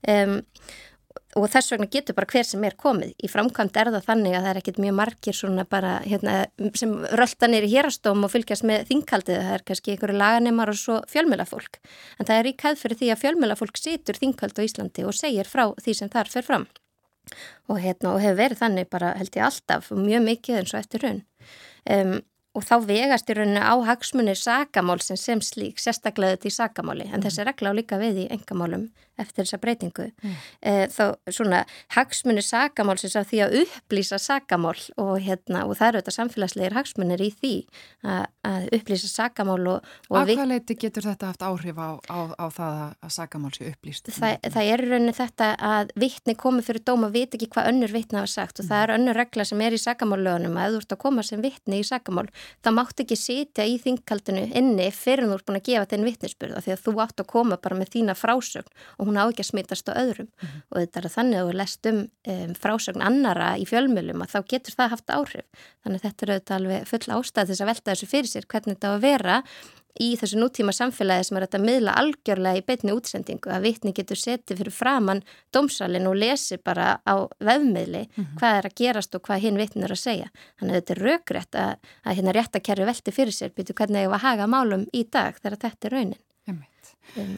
[0.08, 0.40] Um,
[1.36, 3.12] og þess vegna getur bara hver sem er komið.
[3.20, 6.36] Í framkvæmt er það þannig að það er ekkit mjög margir svona bara hérna,
[6.78, 9.40] sem rölda neyri hérastóm og fylgjast með þingkaldið.
[9.42, 11.80] Það er kannski einhverju laganemar og svo fjölmjölafólk.
[12.18, 15.50] En það er í kæð fyrir því að fjölmjölafólk situr þingkald á Íslandi og segir
[15.50, 16.68] frá því sem þar fer fram.
[17.66, 21.04] Og, hérna, og hefur verið þannig bara held ég alltaf mjög mikið eins og eftir
[21.04, 21.22] raun.
[21.90, 22.18] Um,
[22.56, 27.24] og þá vegast í rauninu á hagsmunir sakamálsins sem slík, sérstaklega þetta í sakamáli, en
[27.24, 28.86] þessi regla á líka við í engamálum
[29.20, 30.08] eftir þessa breytingu.
[30.22, 30.36] Mm.
[30.60, 31.62] E, þá svona
[31.96, 37.24] hagsmunir sakamálsins af því að upplýsa sakamál og, hérna, og það eru þetta samfélagslegir hagsmunir
[37.24, 37.54] í því
[38.04, 39.90] að, að upplýsa sakamál og...
[40.10, 42.76] og Af hvað leiti getur þetta haft áhrif á, á, á það
[43.06, 44.12] að sakamál sé upplýst?
[44.16, 47.70] Það, það er í rauninu þetta að vittni komi fyrir dóma og veit ekki hvað
[47.72, 48.70] önnur vittna hafa sagt og mm.
[48.70, 51.80] það er önnur regla sem er í sakamállögunum að þú ert að koma sem vittni
[51.80, 52.26] í sakamál
[52.64, 56.62] það mátt ekki sitja í þingkaldinu inni fyrir þú ert búin að gefa þenn vittnesbyrða
[56.64, 59.50] því að þú átt að koma bara með þína frásögn og hún á ekki að
[59.50, 60.62] smitast á öðrum mm -hmm.
[60.70, 62.02] og þetta er þannig að þú lest um,
[62.62, 65.46] frásögn annara í fjölmjölum að þá getur það haft áhrif
[65.82, 68.76] þannig að þetta er auðvitað alveg full ástæð þess að velta þessu fyrir sér hvernig
[68.76, 69.42] þetta á að vera
[70.00, 74.20] í þessu nútíma samfélagi sem er að miðla algjörlega í beitni útsendingu að vitni getur
[74.20, 75.22] setið fyrir framann
[75.54, 78.36] domsalinn og lesi bara á vefmiðli mm -hmm.
[78.38, 80.28] hvað er að gerast og hvað hinn vittin er að segja.
[80.58, 84.10] Þannig að þetta er raugrætt að, að hérna réttakerfi velti fyrir sér byrju hvernig ég
[84.10, 86.22] var að haga málum í dag þegar þetta er raunin.
[87.16, 87.36] Um,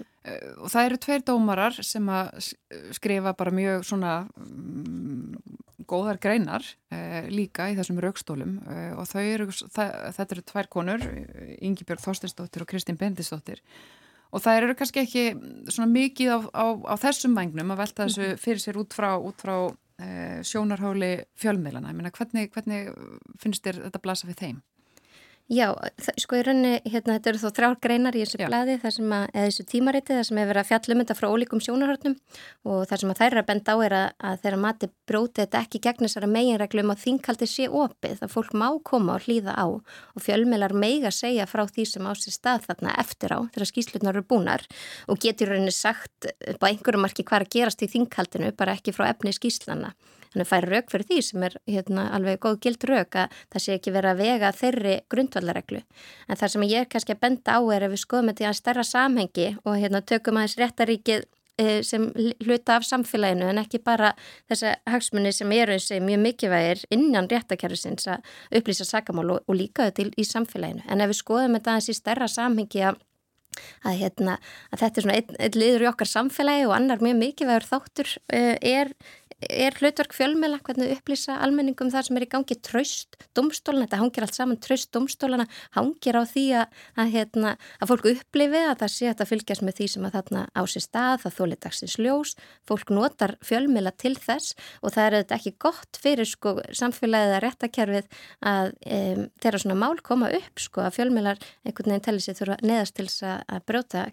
[0.65, 2.51] og það eru tveir dómarar sem að
[2.97, 5.37] skrifa bara mjög svona um,
[5.89, 11.07] góðar greinar eh, líka í þessum raukstólum eh, og eru, það, þetta eru tvær konur,
[11.65, 13.63] Ingi Björg Þorstinsdóttir og Kristín Bendisdóttir
[14.29, 15.25] og það eru kannski ekki
[15.73, 18.41] svona mikið á, á, á þessum vagnum að velta þessu mhm.
[18.45, 19.55] fyrir sér út frá, út frá
[20.03, 21.95] eh, sjónarháli fjölmiðlana.
[21.95, 22.91] Ég meina, hvernig, hvernig
[23.41, 24.59] finnst þér þetta blasa við þeim?
[25.49, 25.71] Já,
[26.21, 29.23] sko í rauninni, hérna, þetta eru þó þrjár greinar í þessu blæði, það sem að,
[29.33, 32.17] eða þessu tímariti, það sem hefur verið að fjallum þetta frá ólíkum sjónarhörnum
[32.69, 35.41] og það sem að þær eru að benda á er að, að þeirra mati bróti
[35.41, 39.57] þetta ekki gegn þessara meginreglum að þinghaldi sé opið, það fólk má koma og hlýða
[39.57, 43.73] á og fjölmjölar meiga segja frá því sem á sér stað þarna eftir á þegar
[43.73, 44.69] skýslunar eru búnar
[45.09, 48.93] og getur rauninni sagt upp á einhverju marki hvað að gerast í þinghaldinu, bara ekki
[48.93, 49.95] frá efni skýslana.
[50.33, 53.79] Þannig fær rauk fyrir því sem er hérna, alveg góð gild rauk að það sé
[53.79, 55.83] ekki verið að vega þeirri grundvallareglu.
[56.29, 58.49] En það sem ég er kannski að benda á er að við skoðum þetta í
[58.51, 61.27] að stærra samhengi og hérna, tökum aðeins réttaríkið
[61.59, 62.07] eh, sem
[62.45, 64.13] hluta af samfélaginu en ekki bara
[64.51, 69.91] þessa hagsmunni sem eru þessi mjög mikilvægir innan réttakerfisins að upplýsa sakamál og, og líka
[69.91, 70.87] þetta í samfélaginu.
[70.89, 73.05] En ef við skoðum þetta aðeins í stærra samhengi að
[73.83, 74.35] Að, hérna,
[74.71, 78.11] að þetta er svona einn ein liður í okkar samfélagi og annar mjög mikilvægur þáttur
[78.15, 78.93] uh, er
[79.39, 84.27] er hlutverk fjölmela, hvernig upplýsa almenningum þar sem er í gangi tröst domstólana, þetta hangir
[84.27, 88.93] allt saman tröst domstólana, hangir á því að, að, hérna, að fólk upplifi að það
[88.95, 91.99] sé að það fylgjast með því sem að þarna á sér stað, það þóli dagsins
[92.03, 92.35] ljós,
[92.69, 97.45] fólk notar fjölmela til þess og það er þetta ekki gott fyrir sko samfélagið að
[97.47, 98.11] réttakerfið
[98.53, 102.59] að um, þeirra svona mál koma upp sko að fjölmelar einhvern veginn telli sér þurfa
[102.67, 104.05] neðast til þess að brjóta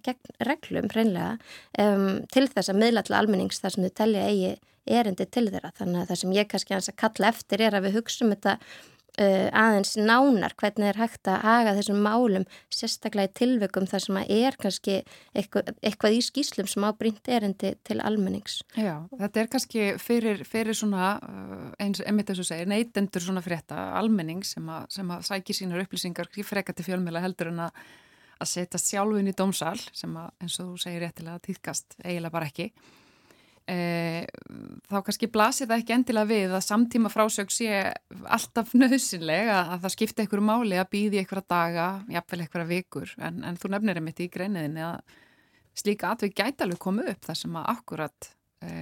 [0.46, 1.36] reglum reynlega
[1.82, 4.56] um, til þess að miðla til almennings þar sem þau telli eigi
[4.86, 5.74] erindi til þeirra.
[5.78, 8.58] Þannig að það sem ég kannski hans að kalla eftir er að við hugsaum þetta
[9.22, 14.20] uh, aðeins nánar hvernig er hægt að haga þessum málum sérstaklega í tilveikum þar sem
[14.20, 14.98] að er kannski
[15.36, 18.62] eitthvað, eitthvað í skýslum sem ábrínt erindi til almennings.
[18.78, 23.46] Já, þetta er kannski fyrir, fyrir svona, uh, eins emitt þess að segja, neytendur svona
[23.46, 27.82] frétta almenning sem að, sem að sækir sínar upplýsingar freka til fjölmjöla heldur en að,
[28.42, 32.52] að setja sjálfin í dómsal sem að eins og þú segir réttilega týðkast eiginlega bara
[32.52, 32.72] ekki
[33.70, 34.26] e,
[34.90, 37.70] þá kannski blasir það ekki endilega við að samtíma frásög sé
[38.24, 43.14] alltaf nöðsynlega að það skipta einhverju máli að býði einhverja daga, jafnvel einhverja vikur.
[43.20, 45.18] En, en þú nefnir einmitt í greiniðinni að
[45.76, 48.30] slíka atveg gæti alveg koma upp þar sem að akkurat
[48.64, 48.74] e,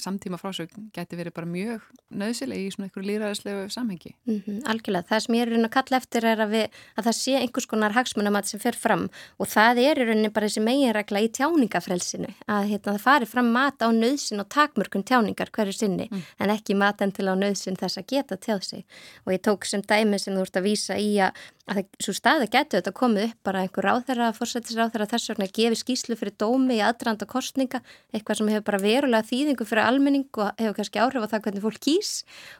[0.00, 4.14] samtíma frásögn gæti verið bara mjög nöðsileg í svona einhverju líraðislegu samhengi.
[4.26, 7.16] Mm -hmm, algjörlega, það sem ég er að kalla eftir er að, við, að það
[7.20, 11.20] sé einhvers konar hagsmunamat sem fer fram og það er í rauninni bara þessi meginregla
[11.20, 16.08] í tjáningafrelsinu að hérna, það fari fram mat á nöðsin og takmörkun tjáningar hverju sinni
[16.10, 16.22] mm.
[16.38, 18.84] en ekki mat en til á nöðsin þess að geta tjáð sig
[19.24, 21.32] og ég tók sem dæmi sem þú ert að vísa í að
[21.70, 25.54] að það, svo staði getur þetta komið upp bara einhver ráðherra, fórsættisráðherra þess vegna að
[25.58, 27.82] gefi skýslu fyrir dómi í aðranda kostninga,
[28.14, 31.64] eitthvað sem hefur bara verulega þýðingu fyrir almenning og hefur kannski áhrif á það hvernig
[31.66, 32.12] fólk kýs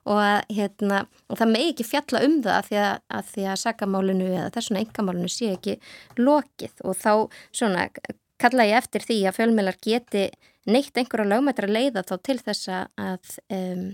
[0.06, 3.60] og, að, hérna, og það megi ekki fjalla um það að því að, að, að
[3.64, 5.78] sakamálinu eða þessuna engamálinu sé ekki
[6.20, 6.76] lokið.
[6.86, 7.12] Og þá
[7.50, 7.88] svona
[8.40, 10.28] kalla ég eftir því að fjölmjölar geti
[10.70, 13.90] neitt einhverja lögmættra leiða þá til þess að um,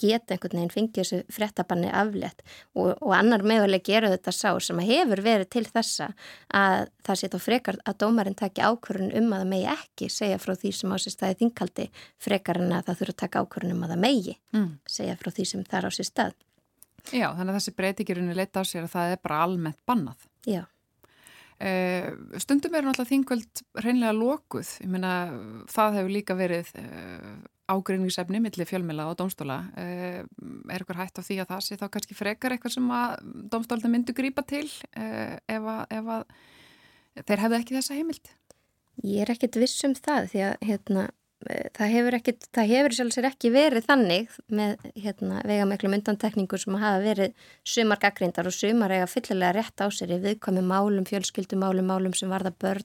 [0.00, 2.42] geta einhvern veginn fengið þessu frettabanni aflétt
[2.74, 6.10] og, og annar meðuleg gera þetta sá sem hefur verið til þessa
[6.56, 10.40] að það sé þá frekar að dómarinn taki ákvörðun um að það megi ekki segja
[10.42, 11.88] frá því sem á sér staði þinkaldi
[12.20, 14.70] frekar en að það þurfa að taka ákvörðun um að það megi mm.
[14.98, 16.36] segja frá því sem það er á sér stað.
[17.08, 20.28] Já, þannig að þessi breytingirunni leita á sér að það er bara almennt bannað.
[20.48, 20.62] Já.
[21.60, 25.10] Uh, stundum er náttúrulega þingvöld reynlega lokuð, ég meina
[25.68, 27.34] það hefur líka verið uh,
[27.70, 31.86] ágreiningsefni millir fjölmila og domstóla uh, er eitthvað hægt á því að það sé þá
[31.96, 33.16] kannski frekar eitthvað sem að
[33.52, 38.30] domstólda myndu grýpa til ef að, ef að þeir hefðu ekki þessa heimild?
[39.06, 41.06] Ég er ekkit viss um það því að hérna
[41.40, 46.98] það hefur, ekki, það hefur sjálfsögur ekki verið þannig með hérna, veigameklum undantekningu sem hafa
[47.00, 47.30] verið
[47.64, 52.28] sumar gaggrindar og sumar eiga fyllilega rétt á sér í viðkvæmi málum, fjölskyldumálum, málum sem
[52.32, 52.84] varða börn.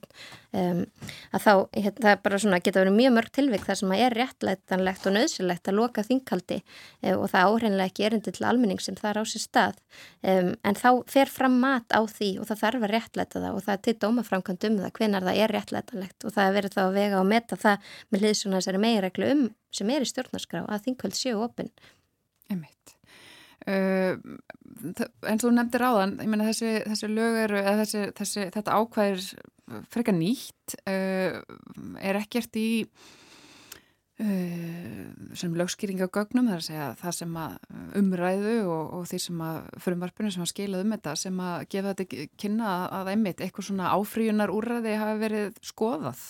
[0.55, 0.85] Um,
[1.35, 4.03] að þá hérna, það er bara svona, geta verið mjög mörg tilvík þar sem að
[4.05, 8.79] er réttlætanlegt og nöðsilegt að loka þingkaldi um, og það áhreinlega ekki erindi til almenning
[8.79, 9.75] sem það er á sér stað.
[10.23, 13.61] Um, en þá fer fram mat á því og það þarf að réttlæta það og
[13.67, 14.75] það er til dómaframkvæmd um
[17.65, 17.77] það
[18.45, 19.43] svona þessari megireglu um
[19.75, 21.73] sem er í stjórnarskrá að þingkvöld séu opinn.
[22.51, 22.95] Einmitt.
[23.65, 24.13] Uh,
[25.25, 29.27] en þú nefndir áðan, ég menna þessi, þessi lög eru, eða þessi, þessi, þetta ákvæðir
[29.93, 31.39] frekar nýtt, uh,
[31.97, 32.67] er ekkert í
[34.21, 35.01] uh,
[35.33, 37.57] sem lögskýringa gögnum, það er að segja það sem að
[38.01, 41.95] umræðu og, og því sem að frumvarpunum sem að skilað um þetta sem að gefa
[41.95, 46.27] þetta kynna að einmitt eitthvað svona áfríunar úrraði hafi verið skoðað.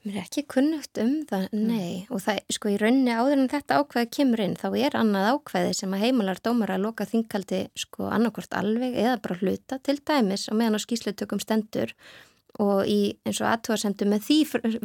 [0.00, 1.64] Mér er ekki kunnugt um það, mm.
[1.68, 2.14] nei, mm.
[2.14, 5.74] og það, sko, í rauninni áður en þetta ákveði kemur inn, þá er annað ákveði
[5.76, 10.46] sem að heimalar dómar að loka þingaldi, sko, annarkort alveg eða bara hluta til dæmis
[10.48, 11.92] og meðan á skýslutökum stendur
[12.60, 12.98] og í
[13.28, 14.38] eins og aðtóðasemdu með því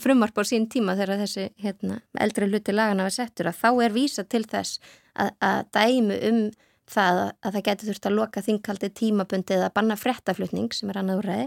[0.04, 3.96] frumarp á sín tíma þegar þessi, hérna, eldri hluti lagana var settur að þá er
[3.96, 4.84] vísa til þess
[5.16, 6.46] að, að dæmu um
[6.92, 11.22] það að það getur þurft að loka þingkaldi tímabundi eða banna frettaflutning sem er annað
[11.22, 11.46] úrræði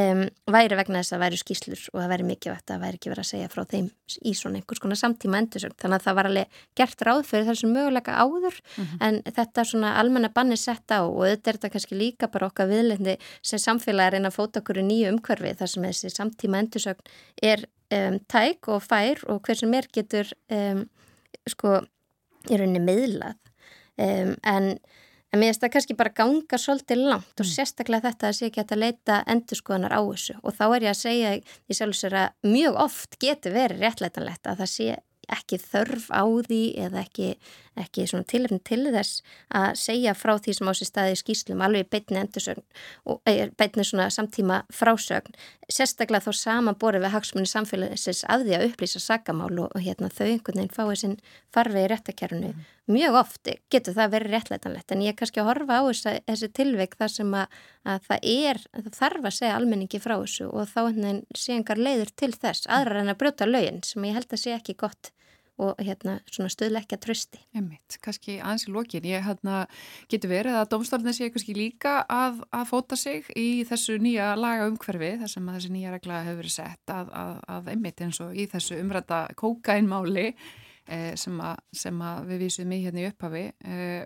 [0.00, 0.22] um,
[0.52, 3.30] væri vegna þess að væri skýslur og það væri mikilvægt að væri ekki verið að
[3.30, 3.88] segja frá þeim
[4.20, 7.72] í svona einhvers konar samtíma endursögn þannig að það var alveg gert ráð fyrir þessum
[7.76, 8.98] möguleika áður mm -hmm.
[9.08, 12.68] en þetta svona almenna banni sett á og þetta er þetta kannski líka bara okkar
[12.68, 16.60] viðlendi sem samfélag er einn að fóta okkur í nýju umhverfi þar sem þessi samtíma
[16.60, 17.00] endursögn
[17.42, 20.84] er um, tæk og fær og hver sem er getur um,
[21.48, 21.80] sko
[22.50, 23.40] í rauninni miðlað
[24.00, 27.52] um, en, en mér finnst það kannski bara ganga svolítið langt og mm.
[27.52, 31.02] sérstaklega þetta að sé ekki að leita endurskoðanar á þessu og þá er ég að
[31.02, 34.94] segja í sjálfsögur að mjög oft getur verið réttleitanlegt að það sé
[35.32, 37.28] ekki þörf á því eða ekki,
[37.80, 39.22] ekki tilöfni til þess
[39.54, 42.64] að segja frá því sem á sér staði skýslum alveg beitni endursögn
[43.08, 45.36] og eh, beitni svona samtíma frásögn
[45.68, 50.12] sérstaklega þá sama borið við hagsmunni samfélagsins að því að upplýsa sagamál og, og hérna
[50.12, 51.18] þau einhvern veginn fáið sinn
[51.54, 52.64] farvið í réttakernu mm.
[52.90, 56.50] Mjög ofti getur það verið réttleitanlegt en ég er kannski að horfa á þessa, þessi
[56.58, 57.58] tilveik þar sem að,
[57.88, 60.80] að það er það þarf að segja almenningi frá þessu og þá
[61.38, 64.56] sé engar leiður til þess aðrar en að brjóta lögin sem ég held að sé
[64.56, 65.14] ekki gott
[65.62, 67.38] og hérna svona stöðleikja trösti.
[67.54, 69.06] Emmitt, kannski aðeins í lokin.
[69.06, 69.60] Ég hérna
[70.10, 74.66] getur verið að domstofnir sé kannski líka að, að fóta sig í þessu nýja laga
[74.70, 78.20] umhverfi þar sem að þessi nýja regla hefur verið sett að, að, að emmitt eins
[78.24, 80.28] og í þessu umræta kókainmáli
[80.86, 81.40] eh, sem,
[81.72, 83.46] sem að við vísum í hérna í upphafi.
[83.64, 84.04] Eh,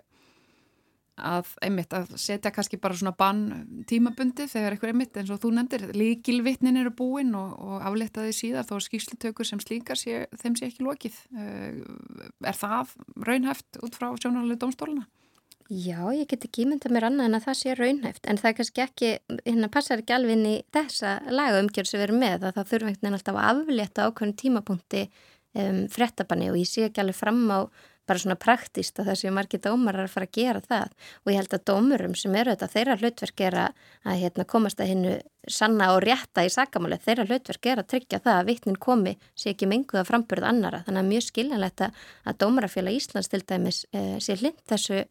[1.19, 5.51] að einmitt að setja kannski bara svona bann tímabundi þegar eitthvað einmitt eins og þú
[5.57, 10.69] nefndir, líkilvitnin eru búin og, og aflitaði síðar þó skýrslutökur sem slíkar sé, þeim sé
[10.69, 11.21] ekki lokið.
[11.35, 11.81] Eh,
[12.47, 12.95] er það
[13.27, 15.07] raunhæft út frá sjónarlega domstóluna?
[15.69, 18.55] Já, ég get ekki ímynda mér annað en að það sé raunhæft en það er
[18.57, 19.09] kannski ekki,
[19.43, 22.89] hérna passar ekki alveg inn í þessa lagaumgjörð sem við erum með að það þurfa
[22.89, 25.03] einhvern veginn alltaf að aflétta ákveðin tímapunkti
[25.55, 27.59] um, frettabanni og ég sé ekki alveg fram á
[28.09, 30.93] bara svona praktist að það séu margir dómarar að fara að gera það.
[31.21, 34.81] Og ég held að dómurum sem eru þetta, þeirra hlutverk er að, að hérna, komast
[34.81, 35.15] að hinnu
[35.49, 39.53] sanna og rétta í sakamáli, þeirra hlutverk er að tryggja það að vittnin komi sé
[39.53, 44.37] ekki menguða frambyrð annara, þannig að mjög skiljanlegt að dómarafélag Íslands til dæmis e, sé
[44.41, 45.03] hlind þessu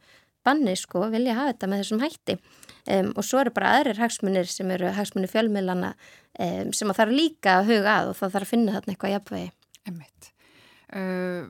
[0.46, 2.38] banni sko, vilja hafa þetta með þessum hætti.
[2.88, 7.04] Um, og svo eru bara aðrir hagsmunir sem eru hagsmunir fjölmiðlana um, sem að það
[7.04, 9.50] eru líka að huga að og það þarf að finna þarna eitthvað jafnvegi.
[9.88, 10.30] Emmitt.
[10.88, 11.48] Uh,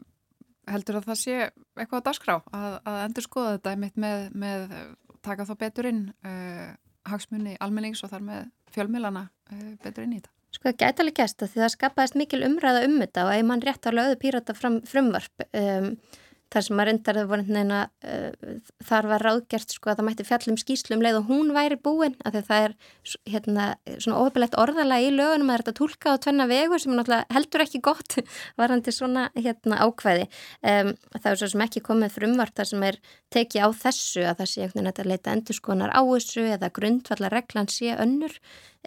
[0.69, 1.37] heldur að það sé
[1.79, 4.65] eitthvað á dagskrá að, að endur skoða þetta einmitt með, með
[5.25, 6.73] taka þá betur inn uh,
[7.09, 10.35] hagsmunni almennings og þar með fjölmiðlana uh, betur inn í þetta?
[10.49, 13.47] Sko það gæti alveg gæst að því það skapaðist mikil umræða um þetta og ef
[13.51, 15.91] mann rétt á löðu pírata fram, frumvarp um,
[16.53, 18.53] þar sem maður reyndar að neina, uh,
[18.89, 22.41] þar var ráðgjert sko að það mætti fjallum skýslum leið og hún væri búin að
[22.49, 22.77] það er
[23.29, 26.97] hérna, svona ofabillegt orðala í lögunum að þetta tólka á tvenna vegu sem
[27.35, 28.19] heldur ekki gott
[28.61, 30.29] varandi svona hérna, ákvæði.
[30.63, 33.01] Um, það er svo sem ekki komið frumvart þar sem er
[33.35, 37.39] tekið á þessu að það sé einhvern veginn að leita endurskonar á þessu eða grundvallar
[37.39, 38.37] reglan sé önnur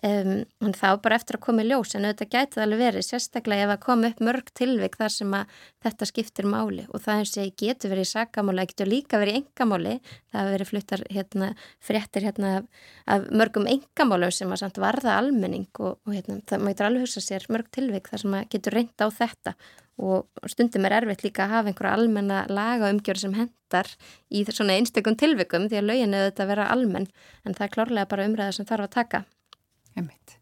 [0.01, 3.03] Um, en þá bara eftir að koma í ljós en auðvitað gæti það alveg verið
[3.05, 6.85] sérstaklega ef að koma upp mörg tilvik þar sem að þetta skiptir máli.
[6.89, 9.91] Og það eins og getur verið í sakamáli, það getur líka verið í engamáli,
[10.31, 11.49] það hefur verið fluttar hérna,
[11.85, 12.53] fréttir hérna,
[13.05, 17.21] af mörgum engamálum sem að samt varða almenning og, og hérna, það mætur alveg hugsa
[17.21, 19.53] sér mörg tilvik þar sem að getur reynd á þetta.
[20.01, 23.91] Og stundum er erfitt líka að hafa einhverja almenna laga umgjör sem hendar
[24.33, 27.07] í svona einstökum tilvikum því að lögin auðvitað vera almenn.
[27.45, 29.21] En það er klárlega bara umræða sem þarf að taka
[29.99, 30.37] Emmitt.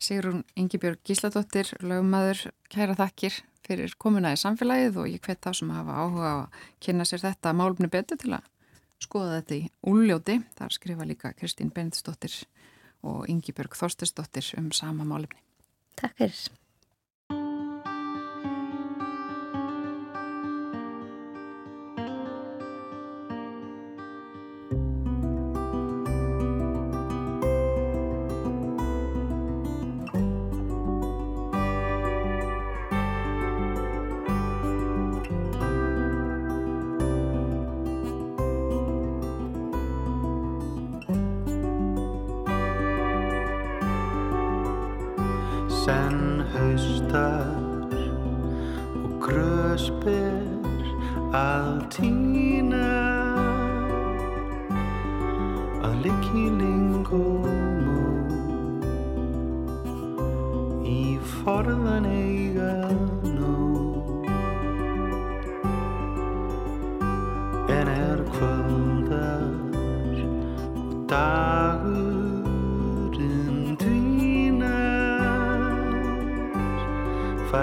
[0.00, 5.72] Sigrun Ingibjörg Gísladóttir, lögumæður, kæra þakkir fyrir komuna í samfélagið og ég hvet þá sem
[5.74, 8.48] hafa áhuga á að kynna sér þetta málumni betur til að
[9.00, 10.38] skoða þetta í úljóti.
[10.58, 12.40] Þar skrifa líka Kristín Benedistóttir
[13.06, 15.44] og Ingibjörg Þorstesdóttir um sama málumni.
[16.00, 16.48] Takk fyrir.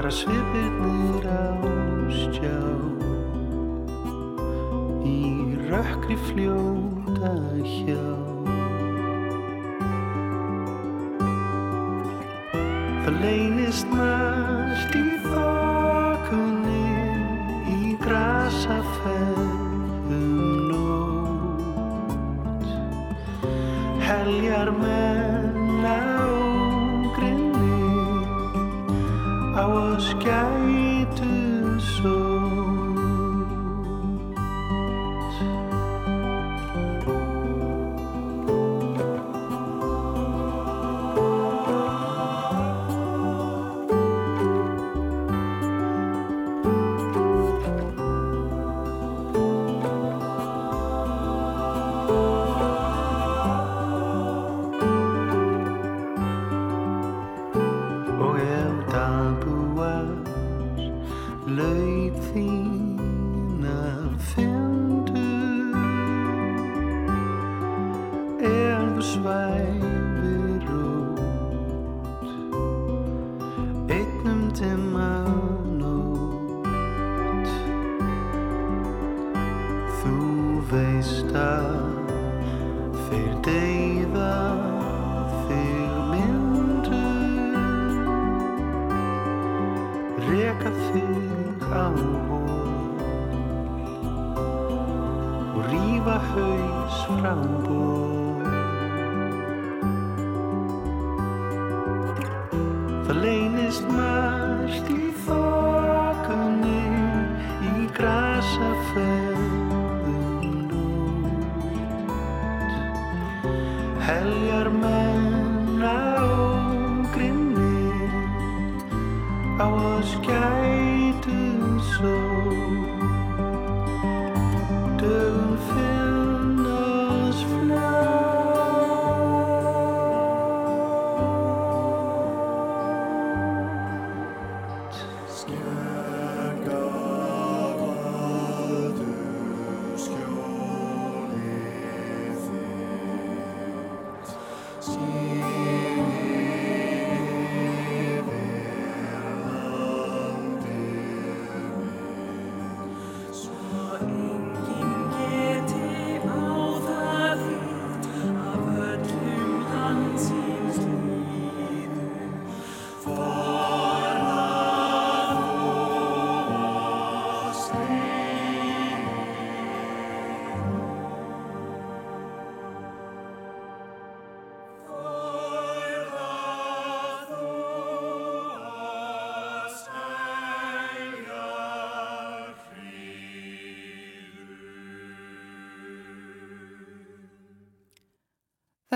[0.07, 0.46] atmosphere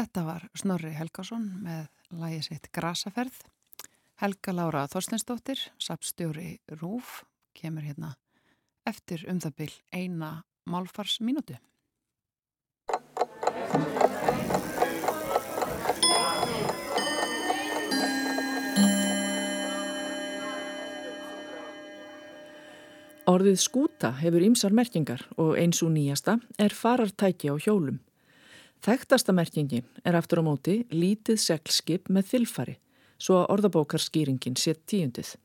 [0.01, 1.83] Þetta var Snorri Helgason með
[2.17, 3.35] lægi sitt Grasaferð.
[4.17, 7.19] Helga Lára Þorstensdóttir, sapstjóri Rúf,
[7.53, 8.15] kemur hérna
[8.89, 10.31] eftir um það byl eina
[10.65, 11.59] málfars mínútu.
[23.29, 28.01] Orðið skúta hefur ýmsar merkingar og eins og nýjasta er farartæki á hjólum.
[28.81, 32.73] Þekktasta merkingin er aftur á móti lítið seglskip með þilfari,
[33.21, 35.35] svo að orðabókarskýringin sé tíundið.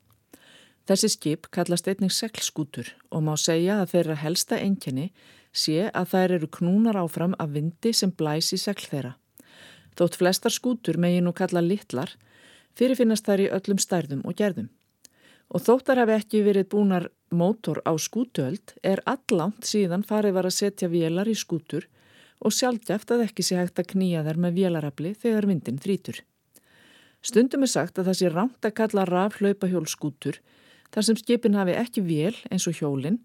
[0.89, 5.11] Þessi skip kallast einnig seglskútur og má segja að þeirra helsta enginni
[5.53, 9.13] sé að þær eru knúnar áfram af vindi sem blæs í segl þeirra.
[10.01, 12.15] Þótt flestar skútur megi nú kalla litlar,
[12.73, 14.71] fyrirfinnast þær í öllum stærðum og gerðum.
[15.53, 20.57] Og þóttar hafi ekki verið búnar mótor á skútuöld er allangt síðan farið var að
[20.57, 21.85] setja vélar í skútur
[22.45, 26.21] og sjálfgeft að ekki sé hægt að knýja þær með vélarafli þegar vindin þrítur.
[27.25, 30.39] Stundum er sagt að það sé rámt að kalla raf hlaupahjól skútur
[30.95, 33.19] þar sem skipin hafi ekki vél eins og hjólin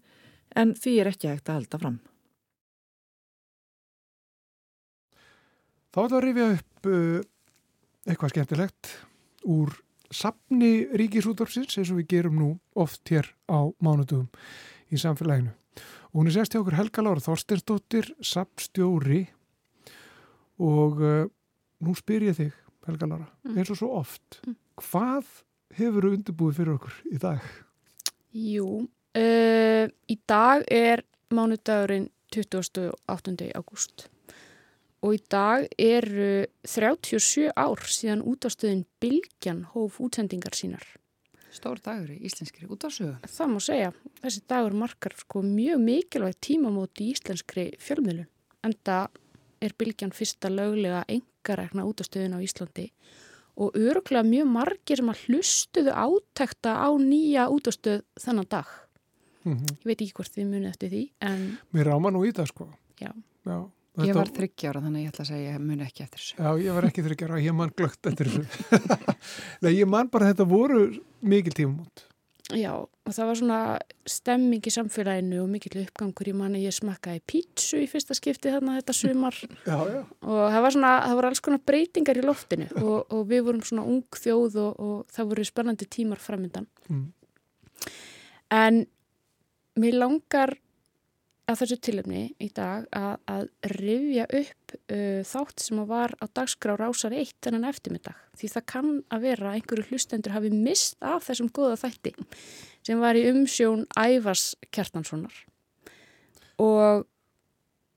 [0.58, 2.00] en því er ekki hægt að halda fram.
[5.92, 7.22] Þá er það að rifja upp uh,
[8.08, 8.92] eitthvað skemmtilegt
[9.52, 9.74] úr
[10.12, 14.28] sapni ríkisútdórsins eins og við gerum nú oft hér á mánudugum
[14.92, 15.52] í samfélaginu.
[16.12, 19.22] Og hún er sérst hjá okkur Helga Lára Þorstensdóttir, sapstjóri
[20.60, 21.24] og uh,
[21.80, 24.42] nú spyr ég þig, Helga Lára, eins og svo oft,
[24.76, 25.30] hvað
[25.78, 27.48] hefur þú undirbúið fyrir okkur í dag?
[28.36, 33.48] Jú, uh, í dag er mánudagurinn 28.
[33.56, 34.10] ágúst
[35.02, 40.84] og í dag eru 37 ár síðan útastöðin Bilgjan hóf útsendingar sínar.
[41.52, 43.18] Stór dagur í íslenskri útásögu.
[43.28, 43.90] Það má segja,
[44.22, 48.24] þessi dagur markar sko mjög mikilvægt tímamóti í íslenskri fjölmiðlu.
[48.64, 49.02] Enda
[49.60, 52.88] er Bilgjan fyrsta löglega engarekna útastöðin á Íslandi
[53.60, 58.66] og öruglega mjög margir sem að hlustuðu átækta á nýja útastöð þennan dag.
[59.44, 59.76] Mm -hmm.
[59.82, 62.68] Ég veit ekki hvort þið munið eftir því, en Mér ráma nú í það sko.
[63.00, 63.12] já,
[63.44, 66.36] Já, Ég var þryggjára þannig að ég ætla að segja ég muni ekki eftir þessu.
[66.38, 68.78] Já, ég var ekki þryggjara, ég man glögt eftir þessu.
[69.66, 70.80] Nei, ég man bara að þetta voru
[71.20, 72.06] mikil tímumót.
[72.52, 73.58] Já, og það var svona
[74.08, 76.64] stemming í samfélaginu og mikill uppgangur í manni.
[76.64, 80.00] Ég smakkaði pítsu í fyrsta skipti þarna þetta sumar Já, já.
[80.24, 83.62] og það var svona, það voru alls konar breytingar í loftinu og, og við vorum
[83.68, 86.68] svona ung þjóð og, og það voru spennandi tímar framöndan.
[86.88, 87.06] Mm.
[88.52, 88.82] En
[89.80, 90.56] mér langar
[91.50, 96.24] að þessu tilöfni í dag að, að rifja upp uh, þátt sem að var á
[96.38, 98.18] dagskrá rásar eitt þennan eftirmiddag.
[98.38, 102.14] Því það kann að vera einhverju hlustendur hafi mist af þessum góða þætti
[102.86, 105.34] sem var í umsjón Ævars Kjartanssonar
[106.62, 107.04] og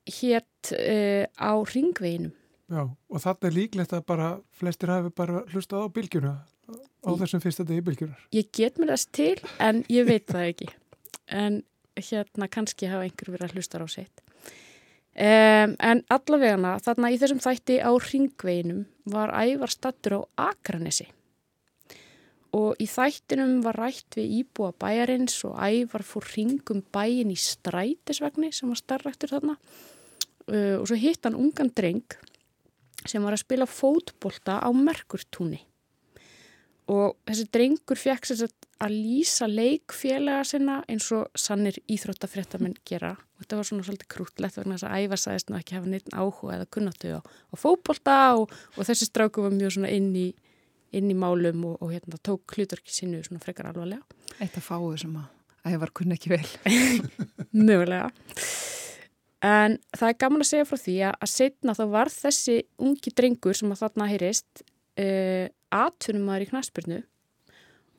[0.10, 2.34] hétt uh, á ringveginum.
[2.66, 4.28] Já, og þarna er líklegt að bara
[4.58, 6.34] flestir hafi bara hlustað á bylgjuna
[7.06, 8.24] á Í- þessum fyrsta degi bylgjunar.
[8.34, 10.70] Ég get mér þess til en ég veit það ekki.
[11.30, 11.60] En
[11.96, 14.24] hérna kannski hafa einhver verið að hlusta á sitt.
[15.16, 21.08] Um, en allavegana þarna í þessum þætti á ringveginum var ævar stattur á Akranesi.
[22.56, 28.52] Og í þættinum var rætt við íbúa bæjarins og ævar fór ringum bæin í strætisvagni
[28.56, 29.56] sem var starraktur þarna.
[30.52, 32.20] uh, og svo hitt hann ungan dreng
[33.06, 35.62] sem var að spila fótbolta á Merkurtúni
[36.92, 38.52] og þessi drengur fekk sér
[38.84, 44.60] að lýsa leikfélaga sinna eins og sannir íþróttafréttamenn gera og þetta var svona svolítið krútlegt
[44.60, 48.18] vegna þess að æfa sæðist nú ekki hafa neitt áhuga eða kunnáttu á, á fótbolta
[48.40, 50.28] og, og þessi stráku var mjög svona inn í,
[50.96, 54.06] inn í málum og, og hérna tók hlutarki sinnu svona frekar alvarlega.
[54.40, 55.32] Eitt að fáu sem að
[55.66, 56.46] æfa var kunn ekki vel.
[57.68, 58.12] Mögulega.
[59.46, 63.58] En það er gaman að segja frá því að setna þá var þessi ungi drengur
[63.58, 65.46] sem að þarna heyrist uh,
[65.76, 67.02] atvinnum maður í knatsbyrnu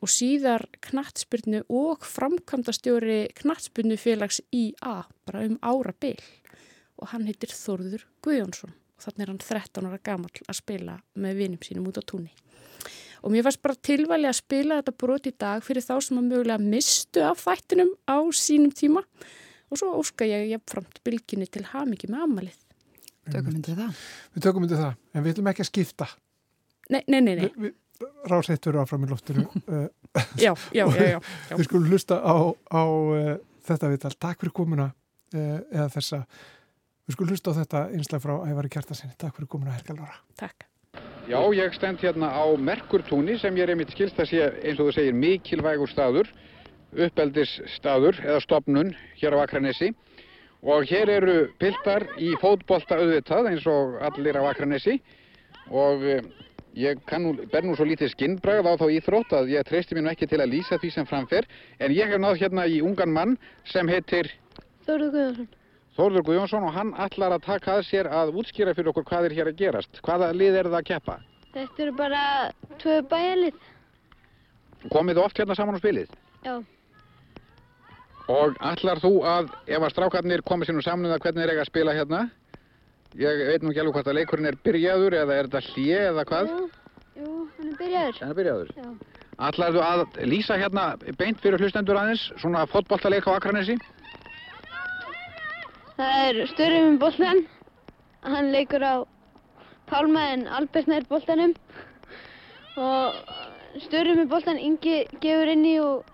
[0.04, 4.96] og síðar knatsbyrnu og framkvæmdastjóri knatsbyrnu félags IA
[5.26, 6.18] bara um ára byl
[6.96, 11.40] og hann heitir Þorður Guðjónsson og þannig er hann 13 ára gammal að spila með
[11.42, 12.32] vinum sínum út á túnni.
[13.24, 16.28] Og mér fannst bara tilvæli að spila þetta brot í dag fyrir þá sem að
[16.30, 19.02] mögulega mistu af þættinum á sínum tíma
[19.70, 22.60] og svo óska ég jafnframt bylginni til hamingi með amalið.
[23.26, 24.04] Tökum myndið það.
[24.36, 26.06] Við tökum myndið það, en við ætlum ekki að skipta.
[26.92, 27.34] Nei, nei, nei.
[27.40, 27.50] nei.
[27.56, 27.72] Vi,
[28.28, 29.46] Rásettur áfram í loftinu.
[30.44, 31.56] já, já, já, já, já.
[31.56, 33.32] Við skulum hlusta á, á uh,
[33.66, 34.14] þetta viðtal.
[34.20, 36.22] Takk fyrir komuna uh, eða þessa.
[37.06, 39.16] Við skulum hlusta á þetta einslega frá Ævari Kjartasinni.
[39.18, 40.18] Takk fyrir komuna, Helga Lóra.
[40.38, 40.68] Takk.
[41.26, 44.90] Já, ég stend hérna á Merkurtúni sem ég er einmitt skilst að sé eins og
[44.90, 46.28] þú segir mikilvægur staður,
[46.94, 49.90] uppeldisstaður eða stopnun hér á Akranesi
[50.62, 55.00] og hér eru piltar í fótbolta auðvitað eins og allir á Akranesi
[55.68, 56.06] og
[56.76, 60.10] ég nú, ber nú svo lítið skinnbragð á þá íþrótt að ég treysti mér nú
[60.12, 61.48] ekki til að lýsa því sem framfer
[61.80, 63.38] en ég hef náð hérna í ungan mann
[63.72, 64.28] sem heitir
[64.86, 65.48] Þórður Guðjónsson.
[65.96, 69.34] Þórður Guðjónsson og hann ætlar að taka að sér að útskýra fyrir okkur hvað er
[69.34, 69.98] hér að gerast.
[70.04, 71.16] Hvaða lið er það að keppa?
[71.56, 72.22] Þetta eru bara
[72.82, 73.60] tvö bæjarlið.
[74.92, 76.12] Komið oft hérna saman á spilið?
[76.44, 76.54] Já.
[78.30, 81.64] Og ætlar þú að, ef að strákarnir komið nú saman um það hvernig þeir eiga
[81.64, 82.22] að spila hérna,
[83.20, 86.24] ég veit nú ekki alveg hvort að leikurinn er byrjaður eða er þetta hlið eða
[86.30, 86.50] hvað?
[86.52, 86.64] Jú,
[87.20, 88.20] jú, hann er byrjaður.
[88.20, 88.72] Hann er byrjaður?
[88.76, 88.88] Já.
[89.36, 90.86] Þú að lýsa hérna
[91.20, 93.76] beint fyrir hlustendur aðeins, svona fótballtaleik á Akranesi?
[95.96, 97.42] Það er störum með boltan.
[98.26, 98.94] Hann leikur á
[99.86, 101.54] Pálma en Albert nær boltanum.
[102.76, 103.16] Og
[103.84, 106.04] störum með boltan, Ingi gefur inn í og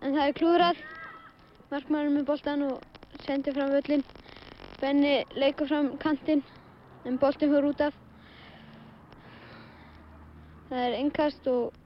[0.00, 0.80] en það er klúðrað.
[1.70, 2.80] Markmannur með boltan og
[3.26, 4.04] sendir fram völlin.
[4.80, 6.42] Benni leikur fram kantinn
[7.04, 7.96] en boltin fyrir út af.
[10.70, 11.76] Það er innkast og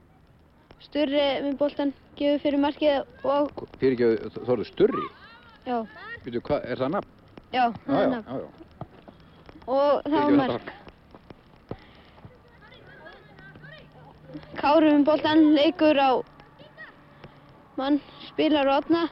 [0.85, 3.65] Sturri með boltan gefur fyrir markið og...
[3.81, 5.07] Fyrir ekki, Þórður, Sturri?
[5.65, 5.79] Já.
[6.25, 7.11] Veitu, hvað, er það nafn?
[7.55, 8.29] Já, það er nafn.
[8.29, 8.65] Já, já,
[9.65, 10.71] Og það var mark.
[14.59, 16.11] Kári með boltan leikur á
[17.79, 17.97] mann,
[18.29, 19.05] spilar á átna.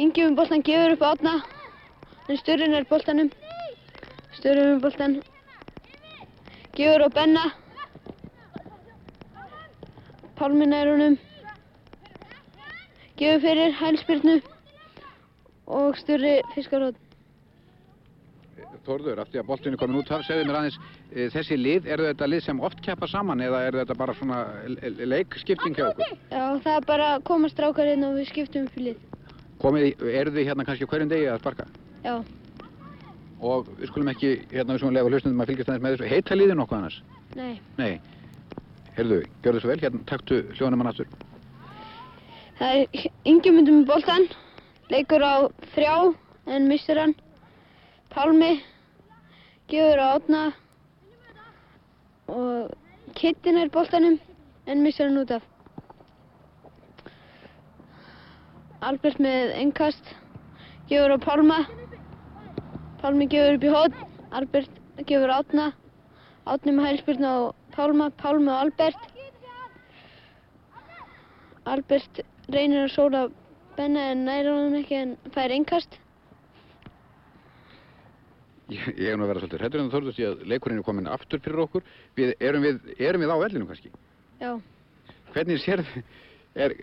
[0.00, 1.34] Ingi með boltan gefur upp átna.
[2.28, 3.30] En Sturrin er boltanum.
[4.36, 5.20] Sturri með boltan
[6.80, 7.44] gefur á Benna.
[10.38, 11.18] Pálmin er honum.
[13.20, 14.40] Gefur fyrir hælspyrnu
[15.66, 16.96] og Sturri fiskarótt.
[18.86, 20.78] Þórður, aftur að boltinu komin út, segðu mér aðeins,
[21.12, 24.38] e, þessi lið, eru þetta lið sem oft keppa saman eða eru þetta bara svona
[25.12, 26.16] leikskipting hjá okkur?
[26.32, 29.04] Já, það er bara að koma strákar inn og við skiptum í lið.
[29.60, 31.68] Komið, eru þið hérna kannski hverjum degi að sparka?
[32.04, 32.14] Já.
[33.40, 36.36] Og við skulum ekki, hérna við skulum lefa hlustundum að fylgjast aðeins með þessu, heita
[36.36, 36.98] liðið nokkuð annars?
[37.38, 37.60] Nei.
[37.78, 38.00] Nei.
[38.96, 41.12] Herðu, gjör þið svo vel, hérna taktu hljóðanum hann aftur.
[42.60, 44.26] Það er yngjumundum með boltan,
[44.92, 45.94] leikur á þrjá
[46.52, 47.14] en mistur hann.
[48.12, 48.50] Pálmi
[49.70, 50.42] gefur á átna
[52.28, 52.74] og
[53.16, 54.18] Kittin er boltanum
[54.66, 55.46] en mistur hann út af.
[58.84, 60.14] Albert með engkast,
[60.92, 61.62] gefur á Pálma.
[63.00, 63.96] Pálmi gefur upp í hótt,
[64.36, 65.70] Albert gefur átna.
[66.50, 67.38] Átni með hælspyrna á
[67.74, 69.06] Pálma, Pálmi og Albert.
[71.70, 72.20] Albert
[72.50, 73.24] reynir að sóla
[73.76, 75.96] Benna en næra honum ekki en fær engkast.
[78.70, 81.08] Ég, ég er nú að vera svolítið hrættur en þorðust ég að leikurinn er komin
[81.10, 81.86] aftur fyrir okkur.
[82.18, 83.90] Við, erum, við, erum við á ellinu kannski?
[84.42, 84.52] Já.
[85.34, 86.04] Hvernig sér þið,
[86.66, 86.74] er,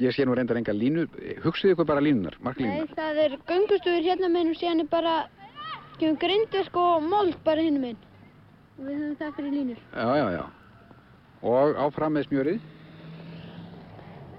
[0.00, 1.04] ég sé nú reyndar enga línu,
[1.44, 2.94] hugsiðu ykkur bara línunar, Nei, marklínunar?
[2.96, 5.14] það er göngustúður hérna með hennum síðan er bara,
[6.00, 7.96] gefum grindisk og mold bara hinn með
[8.74, 9.82] Og við höfum það fyrir línur.
[9.94, 10.44] Já, já, já.
[11.46, 12.62] Og áfram með smjörið?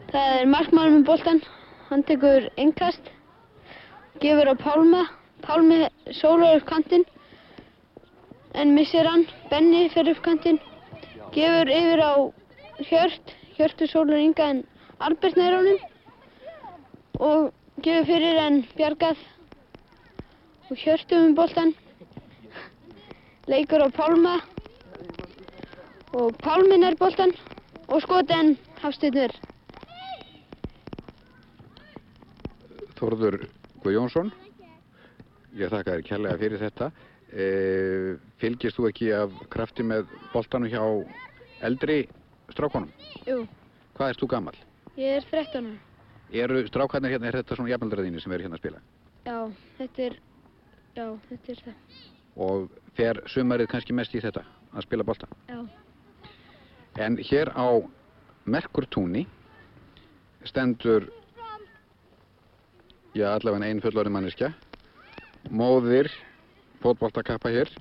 [0.09, 1.39] Það er markmaður með boltan,
[1.87, 3.07] hann tekur engkast,
[4.19, 5.05] gefur á Pálma,
[5.45, 5.77] Pálmi
[6.17, 7.05] sólar upp kantinn,
[8.59, 10.59] en missir hann, Benni fyrir upp kantinn,
[11.35, 12.13] gefur yfir á
[12.89, 14.63] Hjört, Hjörtur sólar ynga en
[14.99, 15.79] Albert nær honum.
[17.23, 17.53] Og
[17.87, 19.23] gefur fyrir en bjargað
[20.69, 21.73] og Hjörtur með boltan,
[23.51, 24.35] leikur á Pálma
[26.15, 27.33] og Pálmin er boltan
[27.87, 29.33] og skotin Hafstýrnur.
[32.95, 33.37] Þorður
[33.83, 34.31] Guðjónsson,
[35.59, 36.89] ég þakka þér kærlega fyrir þetta.
[37.35, 37.45] E,
[38.39, 40.81] fylgist þú ekki af krafti með boltanu hjá
[41.67, 42.05] eldri
[42.53, 42.89] strákonum?
[43.27, 43.43] Jú,
[43.95, 44.55] Hvað ert þú gammal?
[44.95, 45.81] ég er 13 ára.
[46.35, 48.79] Eru strákarnir hérna, er þetta svona jafnaldraðinni sem eru hérna að spila?
[49.25, 49.35] Já,
[49.77, 50.15] þetta er,
[50.95, 51.97] já, þetta er það.
[52.45, 54.43] Og fer sumarið kannski mest í þetta,
[54.73, 55.27] að spila bolta?
[55.49, 55.59] Já.
[57.05, 57.67] En hér á
[58.45, 59.25] Merkurtúni
[60.45, 61.09] stendur,
[63.15, 64.51] já allavega einn fullorðin manneskja,
[65.49, 66.11] móðir
[66.83, 67.71] fótboltakappa hér,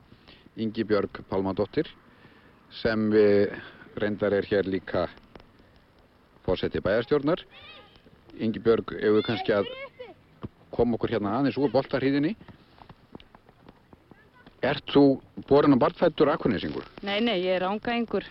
[0.57, 1.91] Ingi Björg Pálmadóttir,
[2.71, 3.53] sem við
[4.01, 5.09] reyndar er hér líka
[6.47, 7.43] fórseti bæjarstjórnar.
[8.43, 9.71] Ingi Björg, ef við kannski að
[10.75, 12.35] koma okkur hérna aðeins úr boltarhýðinni.
[14.65, 15.05] Ert þú
[15.49, 16.87] borin á barnfættur akkurnesingur?
[17.05, 18.25] Nei, nei, ég er ángaengur.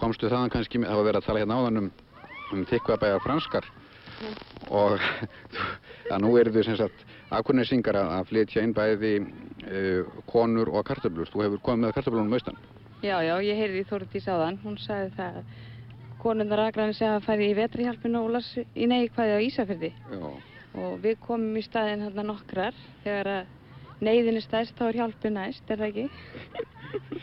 [0.00, 1.90] komstu þaðan kannski, það var verið að tala hérna áðan um,
[2.52, 3.66] um þykvabæjar franskar
[4.74, 4.96] og
[6.12, 11.30] að nú eru þau sem sagt akurnesingar að flytja inn bæði uh, konur og kartöflur.
[11.30, 12.58] Þú hefur komið með kartöflunum austan.
[13.04, 14.58] Já, já, ég heyrði í Þórdís áðan.
[14.64, 15.58] Hún sagði það að
[16.24, 19.92] konundar aðgræni segja að færi í vetrihjálpinu og las í neikvæði á Ísafjörði.
[19.92, 20.30] Já.
[20.80, 22.78] Og við komum í staðinn hérna nokkrar.
[23.04, 23.52] Þegar að
[24.04, 26.06] neyðin er stæst, þá er hjálpi næst, er það ekki?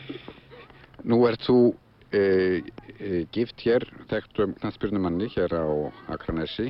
[1.10, 1.74] Nú ert þú uh,
[2.12, 5.66] uh, gift hér, þekktum knattspyrnumanni hér á
[6.14, 6.68] Akranesi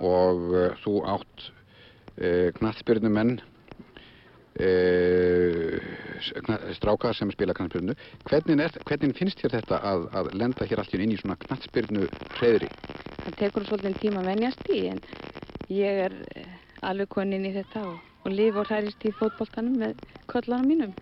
[0.00, 1.50] og uh, þú átt
[2.14, 3.40] knattspyrnumenn
[4.62, 5.78] uh,
[6.76, 7.96] stráka sem spila knattspyrnu.
[8.28, 12.06] Hvernig, er, hvernig finnst þér þetta að, að lenda hér einu inn í svona knattspyrnu
[12.36, 12.70] hreðri?
[13.24, 15.00] Það tekur svolítið tíma að venjast í, en
[15.74, 16.14] ég er
[16.84, 20.00] alveg konin í þetta og, og lif og hærist í fótboltanum með
[20.32, 20.96] kollanum mínum.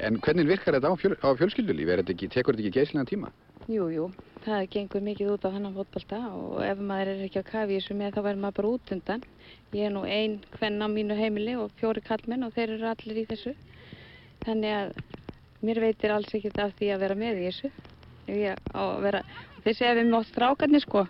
[0.00, 1.96] En hvernig virkar þetta á, fjöl, á fjölskyldulífi?
[2.32, 3.28] Tekur þetta ekki geyslega tíma?
[3.68, 4.06] Jú, jú,
[4.46, 7.82] það gengur mikið út á hennan fótbolta og ef maður er ekki að kafi í
[7.82, 9.26] þessu með þá verður maður bara út undan.
[9.76, 13.20] Ég er nú ein hvenn á mínu heimili og fjóri kallmenn og þeir eru allir
[13.20, 13.54] í þessu.
[14.46, 14.92] Þannig að
[15.68, 17.72] mér veitir alls ekkert af því að vera með í þessu.
[18.30, 19.22] Ef á vera,
[19.64, 21.04] þeir segja við mótt strákarnir sko,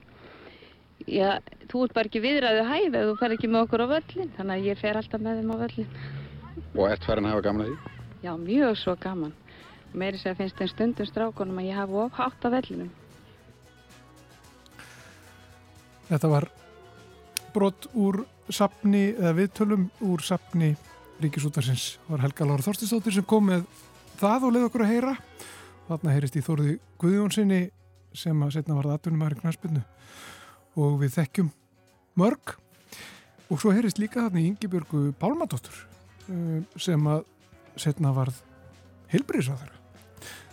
[1.08, 1.40] já,
[1.70, 4.32] þú ert bara ekki viðræðu hæf ef þú fer ekki með okkur á völlin.
[4.36, 5.92] Þannig að ég fer alltaf með þeim á völlin.
[6.76, 7.94] Og ert farin að hafa gaman að því?
[8.20, 9.34] Já, mjög svo gaman.
[9.90, 12.90] Meiri segja finnst þeim stundum strákunum að ég hafa of hátt á vellinum.
[16.10, 16.48] Þetta var
[17.54, 20.74] brot úr sapni, eða viðtölum úr sapni
[21.20, 21.98] Ríkisútarsins.
[22.08, 23.66] Var Helga Lára Þorstistóttir sem kom með
[24.20, 25.14] það og leið okkur að heyra.
[25.90, 27.60] Þarna heyrist í Þóruði Guðjónsinni
[28.16, 29.82] sem að setna varða atvinnumæri knarspinnu
[30.78, 31.50] og við þekkjum
[32.20, 32.54] mörg
[33.50, 35.76] og svo heyrist líka þarna í Ingibjörgu Pálmadóttur
[36.30, 37.24] eh, sem að
[37.80, 38.38] setna varð
[39.10, 39.76] heilbriðsáður.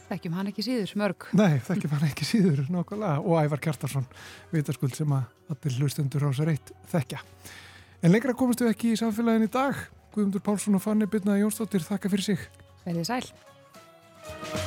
[0.07, 1.25] Þekkjum hann ekki síður, mörg.
[1.35, 4.07] Nei, þekkjum hann ekki síður nokkulega og Ævar Kjartarsson
[4.53, 7.19] vitaskuld sem að allir hlustendur á sér eitt þekkja.
[8.05, 9.83] En lengra komumst við ekki í samfélagin í dag.
[10.15, 12.47] Guðmundur Pálsson og Fanni Byrnaði Jónsdóttir þakka fyrir sig.
[12.87, 14.65] Verðið sæl.